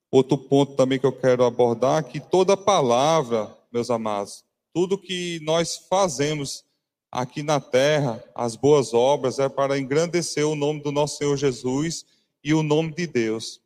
outro 0.09 0.37
ponto 0.37 0.75
também 0.75 0.97
que 0.97 1.05
eu 1.05 1.11
quero 1.11 1.43
abordar, 1.43 2.05
que 2.05 2.21
toda 2.21 2.55
palavra, 2.55 3.53
meus 3.71 3.89
amados, 3.89 4.45
tudo 4.73 4.97
que 4.97 5.41
nós 5.43 5.75
fazemos 5.89 6.63
aqui 7.11 7.43
na 7.43 7.59
terra, 7.59 8.23
as 8.33 8.55
boas 8.55 8.93
obras, 8.93 9.39
é 9.39 9.49
para 9.49 9.77
engrandecer 9.77 10.47
o 10.47 10.55
nome 10.55 10.81
do 10.81 10.91
nosso 10.91 11.17
Senhor 11.17 11.35
Jesus 11.35 12.05
e 12.41 12.53
o 12.53 12.63
nome 12.63 12.93
de 12.93 13.05
Deus. 13.05 13.59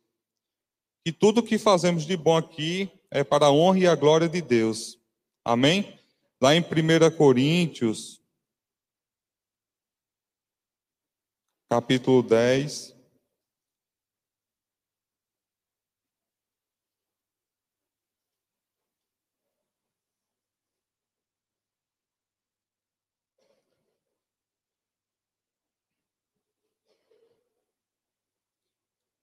Que 1.04 1.12
tudo 1.12 1.42
que 1.42 1.58
fazemos 1.58 2.04
de 2.04 2.16
bom 2.16 2.36
aqui 2.36 2.90
é 3.12 3.22
para 3.22 3.46
a 3.46 3.52
honra 3.52 3.78
e 3.78 3.86
a 3.86 3.94
glória 3.94 4.28
de 4.28 4.40
Deus. 4.40 4.98
Amém? 5.44 5.98
Lá 6.40 6.54
em 6.56 6.60
1 6.60 7.16
Coríntios, 7.16 8.21
capítulo 11.72 12.22
10. 12.22 12.94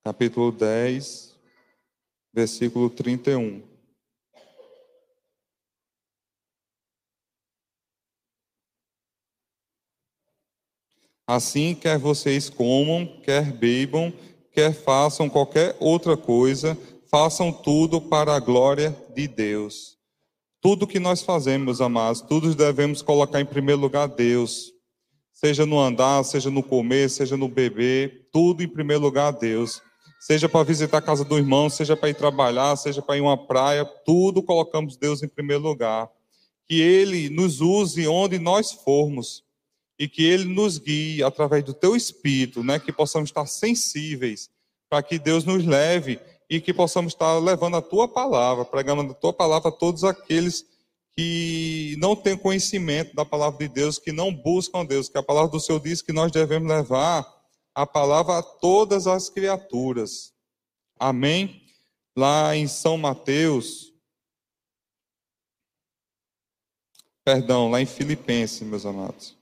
Capítulo 0.02 0.50
10, 0.50 1.38
versículo 2.32 2.90
31. 2.90 3.69
Assim, 11.30 11.76
quer 11.76 11.96
vocês 11.96 12.50
comam, 12.50 13.06
quer 13.22 13.52
bebam, 13.52 14.12
quer 14.52 14.74
façam 14.74 15.30
qualquer 15.30 15.76
outra 15.78 16.16
coisa, 16.16 16.76
façam 17.08 17.52
tudo 17.52 18.00
para 18.00 18.34
a 18.34 18.40
glória 18.40 18.96
de 19.14 19.28
Deus. 19.28 19.96
Tudo 20.60 20.88
que 20.88 20.98
nós 20.98 21.22
fazemos, 21.22 21.80
amados, 21.80 22.20
tudo 22.20 22.52
devemos 22.52 23.00
colocar 23.00 23.40
em 23.40 23.46
primeiro 23.46 23.80
lugar 23.80 24.08
Deus. 24.08 24.72
Seja 25.32 25.64
no 25.64 25.78
andar, 25.78 26.24
seja 26.24 26.50
no 26.50 26.64
comer, 26.64 27.08
seja 27.08 27.36
no 27.36 27.46
beber, 27.46 28.28
tudo 28.32 28.64
em 28.64 28.68
primeiro 28.68 29.00
lugar 29.00 29.30
Deus. 29.30 29.80
Seja 30.18 30.48
para 30.48 30.64
visitar 30.64 30.98
a 30.98 31.00
casa 31.00 31.24
do 31.24 31.38
irmão, 31.38 31.70
seja 31.70 31.96
para 31.96 32.10
ir 32.10 32.14
trabalhar, 32.14 32.74
seja 32.74 33.00
para 33.00 33.16
ir 33.16 33.20
uma 33.20 33.46
praia, 33.46 33.84
tudo 34.04 34.42
colocamos 34.42 34.96
Deus 34.96 35.22
em 35.22 35.28
primeiro 35.28 35.62
lugar. 35.62 36.10
Que 36.66 36.80
Ele 36.80 37.30
nos 37.30 37.60
use 37.60 38.08
onde 38.08 38.36
nós 38.40 38.72
formos 38.72 39.48
e 40.00 40.08
que 40.08 40.24
Ele 40.24 40.44
nos 40.44 40.78
guie 40.78 41.22
através 41.22 41.62
do 41.62 41.74
Teu 41.74 41.94
Espírito, 41.94 42.64
né? 42.64 42.78
Que 42.78 42.90
possamos 42.90 43.28
estar 43.28 43.44
sensíveis 43.44 44.48
para 44.88 45.02
que 45.02 45.18
Deus 45.18 45.44
nos 45.44 45.62
leve 45.62 46.18
e 46.48 46.58
que 46.58 46.72
possamos 46.72 47.12
estar 47.12 47.38
levando 47.38 47.76
a 47.76 47.82
Tua 47.82 48.08
palavra, 48.08 48.64
pregando 48.64 49.12
a 49.12 49.14
Tua 49.14 49.30
palavra 49.30 49.68
a 49.68 49.72
todos 49.72 50.02
aqueles 50.02 50.64
que 51.14 51.96
não 51.98 52.16
têm 52.16 52.34
conhecimento 52.34 53.14
da 53.14 53.26
palavra 53.26 53.58
de 53.58 53.68
Deus, 53.68 53.98
que 53.98 54.10
não 54.10 54.34
buscam 54.34 54.86
Deus, 54.86 55.10
que 55.10 55.18
a 55.18 55.22
palavra 55.22 55.50
do 55.50 55.60
Senhor 55.60 55.78
diz 55.78 56.00
que 56.00 56.14
nós 56.14 56.32
devemos 56.32 56.66
levar 56.66 57.26
a 57.74 57.86
palavra 57.86 58.38
a 58.38 58.42
todas 58.42 59.06
as 59.06 59.28
criaturas. 59.28 60.32
Amém? 60.98 61.60
Lá 62.16 62.56
em 62.56 62.66
São 62.66 62.96
Mateus, 62.96 63.92
perdão, 67.22 67.70
lá 67.70 67.82
em 67.82 67.86
Filipenses, 67.86 68.62
meus 68.62 68.86
amados. 68.86 69.39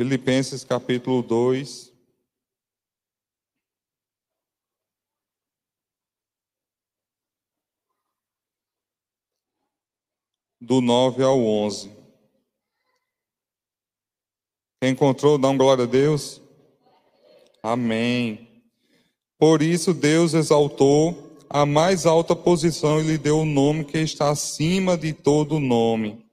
Filipenses 0.00 0.64
capítulo 0.64 1.22
2. 1.22 1.92
Do 10.58 10.80
9 10.80 11.22
ao 11.22 11.38
11. 11.38 11.92
Quem 14.80 14.92
encontrou, 14.92 15.36
dá 15.36 15.52
glória 15.52 15.84
a 15.84 15.86
Deus. 15.86 16.40
Amém. 17.62 18.48
Por 19.38 19.60
isso 19.60 19.92
Deus 19.92 20.32
exaltou 20.32 21.36
a 21.46 21.66
mais 21.66 22.06
alta 22.06 22.34
posição 22.34 23.02
e 23.02 23.02
lhe 23.02 23.18
deu 23.18 23.40
o 23.40 23.44
nome 23.44 23.84
que 23.84 23.98
está 23.98 24.30
acima 24.30 24.96
de 24.96 25.12
todo 25.12 25.60
nome, 25.60 26.24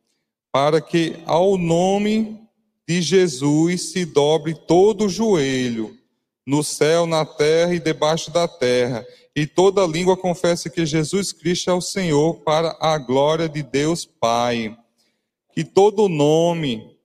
para 0.53 0.79
que 0.79 1.21
ao 1.25 1.57
nome 1.57 2.46
de 2.87 3.01
Jesus 3.01 3.91
se 3.91 4.05
dobre 4.05 4.55
todo 4.55 5.05
o 5.05 5.09
joelho, 5.09 5.97
no 6.45 6.63
céu, 6.63 7.05
na 7.05 7.25
terra 7.25 7.73
e 7.75 7.79
debaixo 7.79 8.31
da 8.31 8.47
terra, 8.47 9.05
e 9.35 9.45
toda 9.45 9.85
língua 9.85 10.15
confesse 10.15 10.69
que 10.69 10.85
Jesus 10.85 11.33
Cristo 11.33 11.69
é 11.69 11.73
o 11.73 11.81
Senhor, 11.81 12.35
para 12.41 12.77
a 12.79 12.97
glória 12.97 13.49
de 13.49 13.61
Deus 13.61 14.05
Pai. 14.05 14.75
Que 15.53 15.63
todo 15.63 16.07
nome 16.07 16.97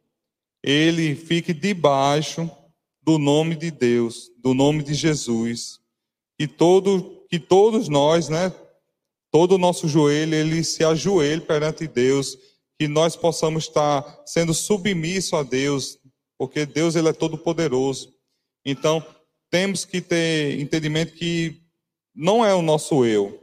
ele 0.63 1.17
fique 1.17 1.53
debaixo 1.53 2.49
do 3.03 3.19
nome 3.19 3.57
de 3.57 3.71
Deus, 3.71 4.31
do 4.39 4.55
nome 4.55 4.83
de 4.83 4.95
Jesus. 4.95 5.81
Que 6.39 6.47
todo 6.47 7.21
que 7.29 7.39
todos 7.39 7.89
nós, 7.89 8.29
né, 8.29 8.53
todo 9.31 9.53
o 9.53 9.59
nosso 9.59 9.89
joelho, 9.89 10.35
ele 10.35 10.63
se 10.63 10.85
ajoelhe 10.85 11.41
perante 11.41 11.87
Deus 11.89 12.37
que 12.79 12.89
nós 12.89 13.17
possamos 13.17 13.65
estar 13.65 14.23
sendo 14.27 14.53
submissos 14.53 15.33
a 15.33 15.43
Deus, 15.43 15.99
porque 16.39 16.67
Deus 16.67 16.97
ele 16.97 17.09
é 17.09 17.13
todo 17.13 17.39
poderoso. 17.39 18.13
Então, 18.65 19.05
temos 19.51 19.85
que 19.85 20.01
ter 20.01 20.59
entendimento 20.61 21.13
que 21.15 21.61
não 22.15 22.45
é 22.45 22.55
o 22.55 22.63
nosso 22.63 23.05
eu, 23.05 23.43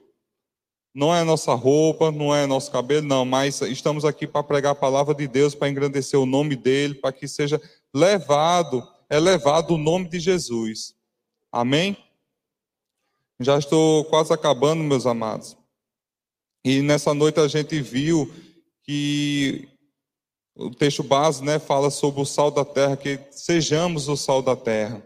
não 0.94 1.14
é 1.14 1.22
a 1.22 1.26
nossa 1.26 1.54
roupa, 1.54 2.12
não 2.12 2.36
é 2.36 2.46
nosso 2.46 2.72
cabelo, 2.72 3.08
não, 3.08 3.24
mas 3.24 3.62
estamos 3.62 4.04
aqui 4.04 4.28
para 4.28 4.44
pregar 4.44 4.72
a 4.72 4.76
palavra 4.76 5.14
de 5.14 5.28
Deus, 5.28 5.56
para 5.56 5.70
engrandecer 5.70 6.20
o 6.20 6.26
nome 6.26 6.56
dele, 6.56 6.96
para 6.96 7.12
que 7.12 7.28
seja 7.28 7.62
levado, 7.94 8.86
elevado 9.10 9.76
o 9.76 9.78
nome 9.78 10.10
de 10.10 10.20
Jesus. 10.20 10.96
Amém? 11.52 11.96
Já 13.40 13.58
estou 13.58 14.04
quase 14.06 14.34
acabando, 14.34 14.84
meus 14.84 15.06
amados. 15.06 15.56
E 16.66 16.82
nessa 16.82 17.14
noite 17.14 17.40
a 17.40 17.48
gente 17.48 17.80
viu 17.82 18.30
que 18.90 19.70
o 20.56 20.72
texto 20.72 21.04
base 21.04 21.44
né, 21.44 21.60
fala 21.60 21.92
sobre 21.92 22.22
o 22.22 22.26
sal 22.26 22.50
da 22.50 22.66
terra, 22.66 22.98
que 22.98 23.20
sejamos 23.30 24.08
o 24.08 24.18
sal 24.18 24.42
da 24.42 24.56
terra. 24.56 25.06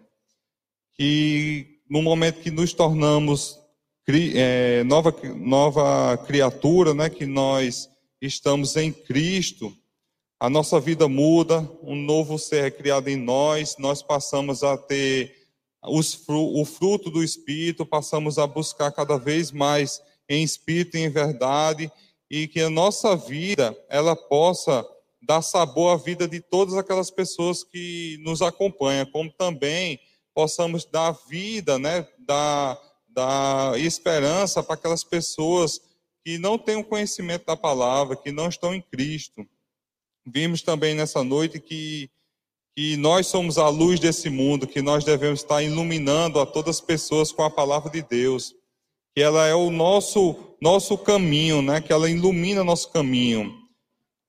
Que 0.94 1.82
no 1.90 2.02
momento 2.02 2.40
que 2.40 2.50
nos 2.50 2.72
tornamos 2.72 3.60
é, 4.08 4.86
nova, 4.86 5.14
nova 5.36 6.16
criatura, 6.26 6.94
né, 6.94 7.10
que 7.10 7.26
nós 7.26 7.90
estamos 8.22 8.78
em 8.78 8.90
Cristo, 8.90 9.76
a 10.40 10.50
nossa 10.50 10.80
vida 10.80 11.10
muda, 11.10 11.70
um 11.82 11.98
novo 11.98 12.40
ser 12.40 12.64
é 12.64 12.72
criado 12.72 13.10
em 13.10 13.18
nós, 13.18 13.76
nós 13.78 14.02
passamos 14.02 14.64
a 14.64 14.78
ter 14.78 15.36
os, 15.84 16.24
o 16.30 16.64
fruto 16.64 17.12
do 17.12 17.22
Espírito, 17.22 17.86
passamos 17.86 18.40
a 18.40 18.48
buscar 18.48 18.94
cada 18.94 19.18
vez 19.18 19.52
mais 19.52 20.02
em 20.30 20.42
espírito 20.42 20.96
e 20.96 21.02
em 21.02 21.10
verdade, 21.10 21.92
e 22.36 22.48
que 22.48 22.62
a 22.62 22.70
nossa 22.70 23.16
vida 23.16 23.78
ela 23.88 24.16
possa 24.16 24.84
dar 25.22 25.44
sabor 25.44 25.94
à 25.94 25.96
vida 25.96 26.28
de 26.28 26.42
todas 26.42 26.74
aquelas 26.74 27.12
pessoas 27.12 27.64
que 27.64 28.18
nos 28.22 28.42
acompanham, 28.42 29.06
como 29.06 29.32
também 29.32 30.00
possamos 30.34 30.84
dar 30.84 31.12
vida, 31.30 31.78
né, 31.78 32.08
dar, 32.18 32.82
dar 33.08 33.80
esperança 33.80 34.64
para 34.64 34.74
aquelas 34.74 35.04
pessoas 35.04 35.80
que 36.26 36.40
não 36.40 36.58
têm 36.58 36.76
o 36.76 36.84
conhecimento 36.84 37.46
da 37.46 37.56
palavra, 37.56 38.16
que 38.16 38.32
não 38.32 38.50
estão 38.50 38.74
em 38.74 38.82
Cristo. 38.82 39.46
Vimos 40.26 40.64
também 40.64 40.96
nessa 40.96 41.24
noite 41.24 41.60
que, 41.60 42.10
que 42.76 42.98
nós 42.98 43.28
somos 43.28 43.60
a 43.60 43.70
luz 43.70 44.00
desse 44.00 44.32
mundo, 44.32 44.66
que 44.66 44.82
nós 44.82 45.04
devemos 45.04 45.42
estar 45.42 45.62
iluminando 45.62 46.40
a 46.40 46.48
todas 46.48 46.78
as 46.78 46.82
pessoas 46.82 47.32
com 47.32 47.44
a 47.44 47.50
palavra 47.52 47.92
de 47.92 48.02
Deus 48.02 48.56
que 49.16 49.22
ela 49.22 49.46
é 49.46 49.54
o 49.54 49.70
nosso 49.70 50.53
nosso 50.64 50.98
caminho, 50.98 51.62
né? 51.62 51.82
Que 51.82 51.92
ela 51.92 52.10
ilumina 52.10 52.64
nosso 52.64 52.90
caminho. 52.90 53.54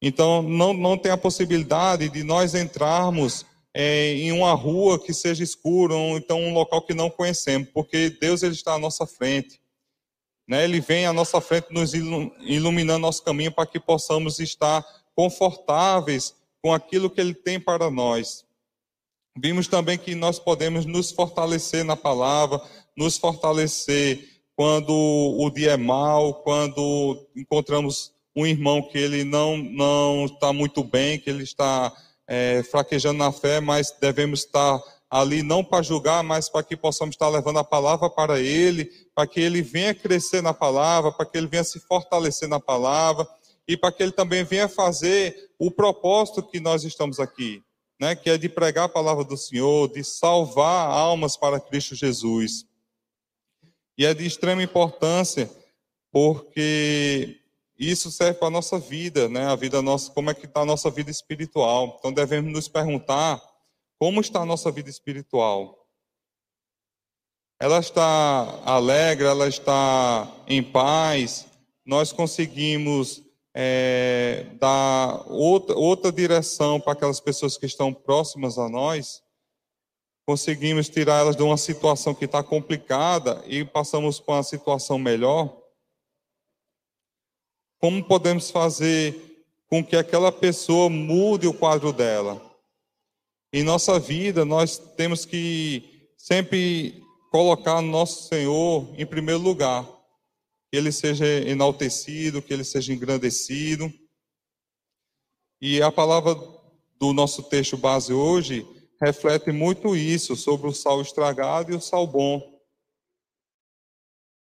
Então 0.03 0.43
não 0.43 0.75
não 0.75 0.99
tem 0.99 1.13
a 1.13 1.17
possibilidade 1.17 2.09
de 2.09 2.25
nós 2.25 2.57
entrarmos 2.57 3.47
é, 3.73 4.15
em 4.15 4.33
uma 4.33 4.53
rua 4.53 4.99
que 4.99 5.15
seja 5.15 5.45
escura 5.45 5.95
ou 5.95 6.17
então 6.17 6.41
um 6.41 6.53
local 6.53 6.83
que 6.83 6.93
não 6.93 7.09
conhecemos, 7.09 7.69
porque 7.73 8.11
Deus 8.11 8.43
ele 8.43 8.55
está 8.55 8.75
à 8.75 8.79
nossa 8.79 9.07
frente. 9.07 9.61
Né? 10.47 10.65
Ele 10.65 10.81
vem 10.81 11.07
à 11.07 11.13
nossa 11.13 11.41
frente 11.41 11.69
nos 11.71 11.95
iluminando 11.95 12.99
nosso 12.99 13.23
caminho 13.23 13.53
para 13.53 13.65
que 13.65 13.79
possamos 13.79 14.41
estar 14.41 14.85
confortáveis 15.15 16.35
com 16.61 16.75
aquilo 16.75 17.09
que 17.09 17.21
ele 17.21 17.33
tem 17.33 17.61
para 17.61 17.89
nós. 17.93 18.45
Vimos 19.39 19.69
também 19.69 19.97
que 19.97 20.17
nós 20.17 20.41
podemos 20.41 20.85
nos 20.85 21.13
fortalecer 21.13 21.85
na 21.85 21.97
palavra, 21.97 22.61
nos 22.97 23.17
fortalecer 23.17 24.34
quando 24.57 24.93
o 24.93 25.51
dia 25.51 25.73
é 25.73 25.77
mau, 25.77 26.35
quando 26.43 27.27
encontramos 27.35 28.13
um 28.37 28.47
irmão 28.47 28.83
que 28.83 28.99
ele 28.99 29.25
não 29.25 29.57
não 29.57 30.27
está 30.27 30.53
muito 30.53 30.83
bem, 30.83 31.19
que 31.19 31.31
ele 31.31 31.43
está 31.43 31.93
é, 32.27 32.63
fraquejando 32.65 33.19
na 33.19 33.33
fé, 33.33 33.61
mas 33.61 33.95
devemos 34.01 34.41
estar 34.41 34.81
ali 35.11 35.43
não 35.43 35.63
para 35.63 35.83
julgar, 35.83 36.25
mas 36.25 36.49
para 36.49 36.65
que 36.65 36.77
possamos 36.77 37.15
estar 37.15 37.29
levando 37.29 37.59
a 37.59 37.65
palavra 37.65 38.11
para 38.11 38.41
ele, 38.41 38.91
para 39.15 39.27
que 39.27 39.41
ele 39.41 39.63
venha 39.63 39.95
crescer 39.95 40.43
na 40.43 40.53
palavra, 40.53 41.13
para 41.13 41.27
que 41.27 41.39
ele 41.39 41.47
venha 41.47 41.63
se 41.63 41.79
fortalecer 41.79 42.49
na 42.49 42.59
palavra 42.59 43.27
e 43.67 43.77
para 43.77 43.93
que 43.93 44.03
ele 44.03 44.13
também 44.13 44.43
venha 44.45 44.69
fazer 44.69 45.51
o 45.59 45.71
propósito 45.71 46.43
que 46.43 46.59
nós 46.59 46.83
estamos 46.85 47.21
aqui, 47.21 47.63
né, 48.01 48.17
que 48.17 48.29
é 48.29 48.37
de 48.37 48.49
pregar 48.49 48.87
a 48.87 48.89
palavra 48.89 49.23
do 49.25 49.37
Senhor, 49.37 49.89
de 49.93 50.03
salvar 50.03 50.91
almas 50.91 51.37
para 51.37 51.61
Cristo 51.61 51.95
Jesus. 51.95 52.67
E 53.97 54.05
é 54.05 54.13
de 54.13 54.27
extrema 54.27 54.63
importância, 54.63 55.51
porque 56.11 57.41
isso 57.79 58.11
serve 58.11 58.39
para 58.39 58.49
a 58.49 58.51
nossa 58.51 58.79
vida, 58.79 59.29
né? 59.29 59.47
A 59.47 59.57
vida 59.57 59.83
nossa, 59.83 60.11
como 60.13 60.31
é 60.31 60.35
que 60.35 60.47
está 60.47 60.61
a 60.61 60.67
nossa 60.67 60.91
vida 60.91 61.11
espiritual. 61.11 61.97
Então 61.99 62.13
devemos 62.13 62.53
nos 62.53 62.69
perguntar 62.69 63.43
como 63.99 64.21
está 64.21 64.41
a 64.41 64.47
nossa 64.47 64.71
vida 64.71 64.91
espiritual. 64.91 65.87
Ela 67.61 67.79
está 67.79 68.61
alegre, 68.65 69.27
ela 69.27 69.49
está 69.49 70.31
em 70.47 70.63
paz. 70.63 71.47
Nós 71.85 72.13
conseguimos 72.13 73.23
é, 73.55 74.47
dar 74.59 75.25
outra, 75.31 75.77
outra 75.77 76.13
direção 76.13 76.81
para 76.81 76.93
aquelas 76.93 77.21
pessoas 77.21 77.57
que 77.57 77.67
estão 77.67 77.93
próximas 77.93 78.59
a 78.59 78.69
nós 78.69 79.24
conseguimos 80.27 80.89
tirar 80.89 81.21
elas 81.21 81.37
de 81.37 81.43
uma 81.43 81.57
situação 81.57 82.15
que 82.15 82.25
está 82.25 82.43
complicada 82.43 83.43
e 83.47 83.65
passamos 83.65 84.19
para 84.19 84.35
uma 84.35 84.43
situação 84.43 84.99
melhor? 84.99 85.55
Como 87.79 88.03
podemos 88.03 88.51
fazer 88.51 89.47
com 89.69 89.85
que 89.85 89.97
aquela 89.97 90.33
pessoa 90.33 90.89
mude 90.89 91.47
o 91.47 91.53
quadro 91.53 91.93
dela? 91.93 92.41
Em 93.53 93.63
nossa 93.63 93.99
vida, 94.01 94.45
nós 94.45 94.79
temos 94.79 95.25
que 95.25 96.11
sempre 96.17 97.05
colocar 97.31 97.83
nosso 97.83 98.29
Senhor 98.29 98.89
em 98.97 99.05
primeiro 99.05 99.41
lugar. 99.41 99.85
Que 100.71 100.79
ele 100.79 100.91
seja 100.91 101.27
enaltecido, 101.27 102.41
que 102.41 102.53
ele 102.53 102.65
seja 102.65 102.93
engrandecido. 102.93 103.93
E 105.61 105.83
a 105.83 105.93
palavra 105.93 106.35
do 106.99 107.13
nosso 107.13 107.43
texto 107.43 107.77
base 107.77 108.13
hoje 108.13 108.67
reflete 109.05 109.53
muito 109.53 109.95
isso 109.95 110.35
sobre 110.35 110.67
o 110.67 110.73
sal 110.73 111.03
estragado 111.03 111.71
e 111.71 111.77
o 111.77 111.81
sal 111.81 112.07
bom. 112.07 112.59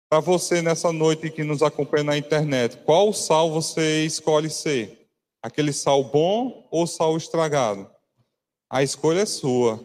Para 0.09 0.21
você 0.21 0.61
nessa 0.61 0.93
noite 0.93 1.29
que 1.29 1.43
nos 1.43 1.61
acompanha 1.61 2.03
na 2.03 2.17
internet, 2.17 2.77
qual 2.85 3.11
sal 3.11 3.51
você 3.51 4.05
escolhe 4.05 4.49
ser? 4.49 5.09
Aquele 5.41 5.73
sal 5.73 6.03
bom 6.03 6.67
ou 6.71 6.87
sal 6.87 7.17
estragado? 7.17 7.91
A 8.69 8.81
escolha 8.81 9.21
é 9.21 9.25
sua 9.25 9.83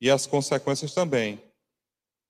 e 0.00 0.10
as 0.10 0.26
consequências 0.26 0.92
também. 0.92 1.42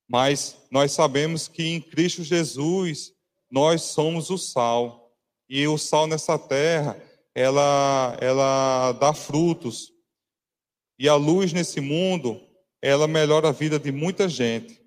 Mas 0.09 0.57
nós 0.71 0.93
sabemos 0.93 1.49
que 1.49 1.65
em 1.65 1.81
Cristo 1.81 2.23
Jesus 2.23 3.13
nós 3.51 3.83
somos 3.83 4.31
o 4.31 4.39
sal. 4.39 5.13
E 5.49 5.67
o 5.67 5.77
sal 5.77 6.07
nessa 6.07 6.39
terra, 6.39 6.97
ela, 7.35 8.17
ela 8.21 8.93
dá 8.93 9.13
frutos. 9.13 9.93
E 11.01 11.09
a 11.09 11.15
luz 11.15 11.55
nesse 11.55 11.81
mundo, 11.81 12.39
ela 12.83 13.09
melhora 13.09 13.49
a 13.49 13.53
vida 13.53 13.79
de 13.79 13.91
muita 13.91 14.29
gente. 14.29 14.79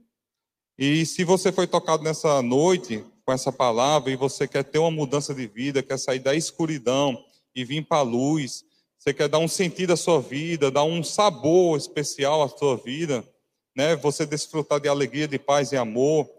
E 0.77 1.07
se 1.07 1.23
você 1.23 1.51
foi 1.51 1.65
tocado 1.65 2.03
nessa 2.03 2.39
noite 2.39 3.03
com 3.25 3.33
essa 3.33 3.51
palavra 3.51 4.11
e 4.11 4.15
você 4.15 4.47
quer 4.47 4.63
ter 4.63 4.77
uma 4.77 4.91
mudança 4.91 5.33
de 5.33 5.47
vida, 5.47 5.81
quer 5.81 5.97
sair 5.97 6.19
da 6.19 6.35
escuridão 6.35 7.25
e 7.55 7.65
vir 7.65 7.83
para 7.87 7.97
a 7.97 8.03
luz, 8.03 8.63
você 8.95 9.11
quer 9.11 9.27
dar 9.27 9.39
um 9.39 9.47
sentido 9.47 9.93
à 9.93 9.97
sua 9.97 10.21
vida, 10.21 10.69
dar 10.69 10.83
um 10.83 11.03
sabor 11.03 11.75
especial 11.79 12.43
à 12.43 12.47
sua 12.47 12.77
vida, 12.77 13.27
né? 13.75 13.95
Você 13.95 14.23
desfrutar 14.23 14.79
de 14.79 14.87
alegria, 14.87 15.27
de 15.27 15.39
paz 15.39 15.71
e 15.71 15.77
amor. 15.77 16.29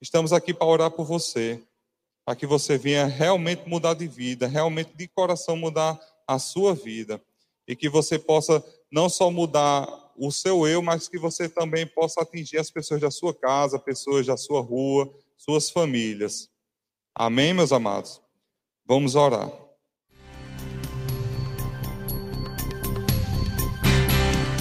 Estamos 0.00 0.32
aqui 0.32 0.54
para 0.54 0.66
orar 0.66 0.90
por 0.90 1.04
você, 1.04 1.62
para 2.24 2.34
que 2.34 2.46
você 2.46 2.78
venha 2.78 3.04
realmente 3.04 3.68
mudar 3.68 3.92
de 3.92 4.08
vida, 4.08 4.46
realmente 4.46 4.96
de 4.96 5.06
coração 5.06 5.54
mudar 5.54 6.00
a 6.26 6.38
sua 6.38 6.74
vida 6.74 7.20
e 7.68 7.76
que 7.76 7.88
você 7.88 8.18
possa 8.18 8.64
não 8.90 9.08
só 9.10 9.30
mudar 9.30 9.86
o 10.16 10.32
seu 10.32 10.66
eu, 10.66 10.82
mas 10.82 11.06
que 11.06 11.18
você 11.18 11.48
também 11.48 11.86
possa 11.86 12.22
atingir 12.22 12.58
as 12.58 12.70
pessoas 12.70 13.00
da 13.00 13.10
sua 13.10 13.34
casa, 13.34 13.78
pessoas 13.78 14.26
da 14.26 14.36
sua 14.36 14.60
rua, 14.62 15.08
suas 15.36 15.70
famílias. 15.70 16.48
Amém, 17.14 17.52
meus 17.52 17.72
amados? 17.72 18.20
Vamos 18.86 19.14
orar. 19.14 19.52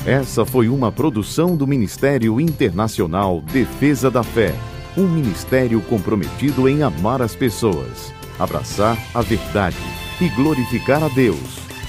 Essa 0.06 0.46
foi 0.46 0.70
uma 0.70 0.91
produção 0.91 1.58
do 1.58 1.67
Ministério 1.67 2.39
Internacional 2.39 3.41
Defesa 3.41 4.10
da 4.10 4.24
Fé, 4.24 4.54
um 4.98 5.08
ministério 5.08 5.82
comprometido 5.82 6.67
em 6.70 6.82
amar 6.82 7.22
as 7.22 7.36
pessoas, 7.36 8.13
abraçar 8.39 8.98
a 9.13 9.22
verdade 9.22 9.78
e 10.22 10.30
glorificar 10.30 11.04
a 11.04 11.10
Deus. 11.10 11.66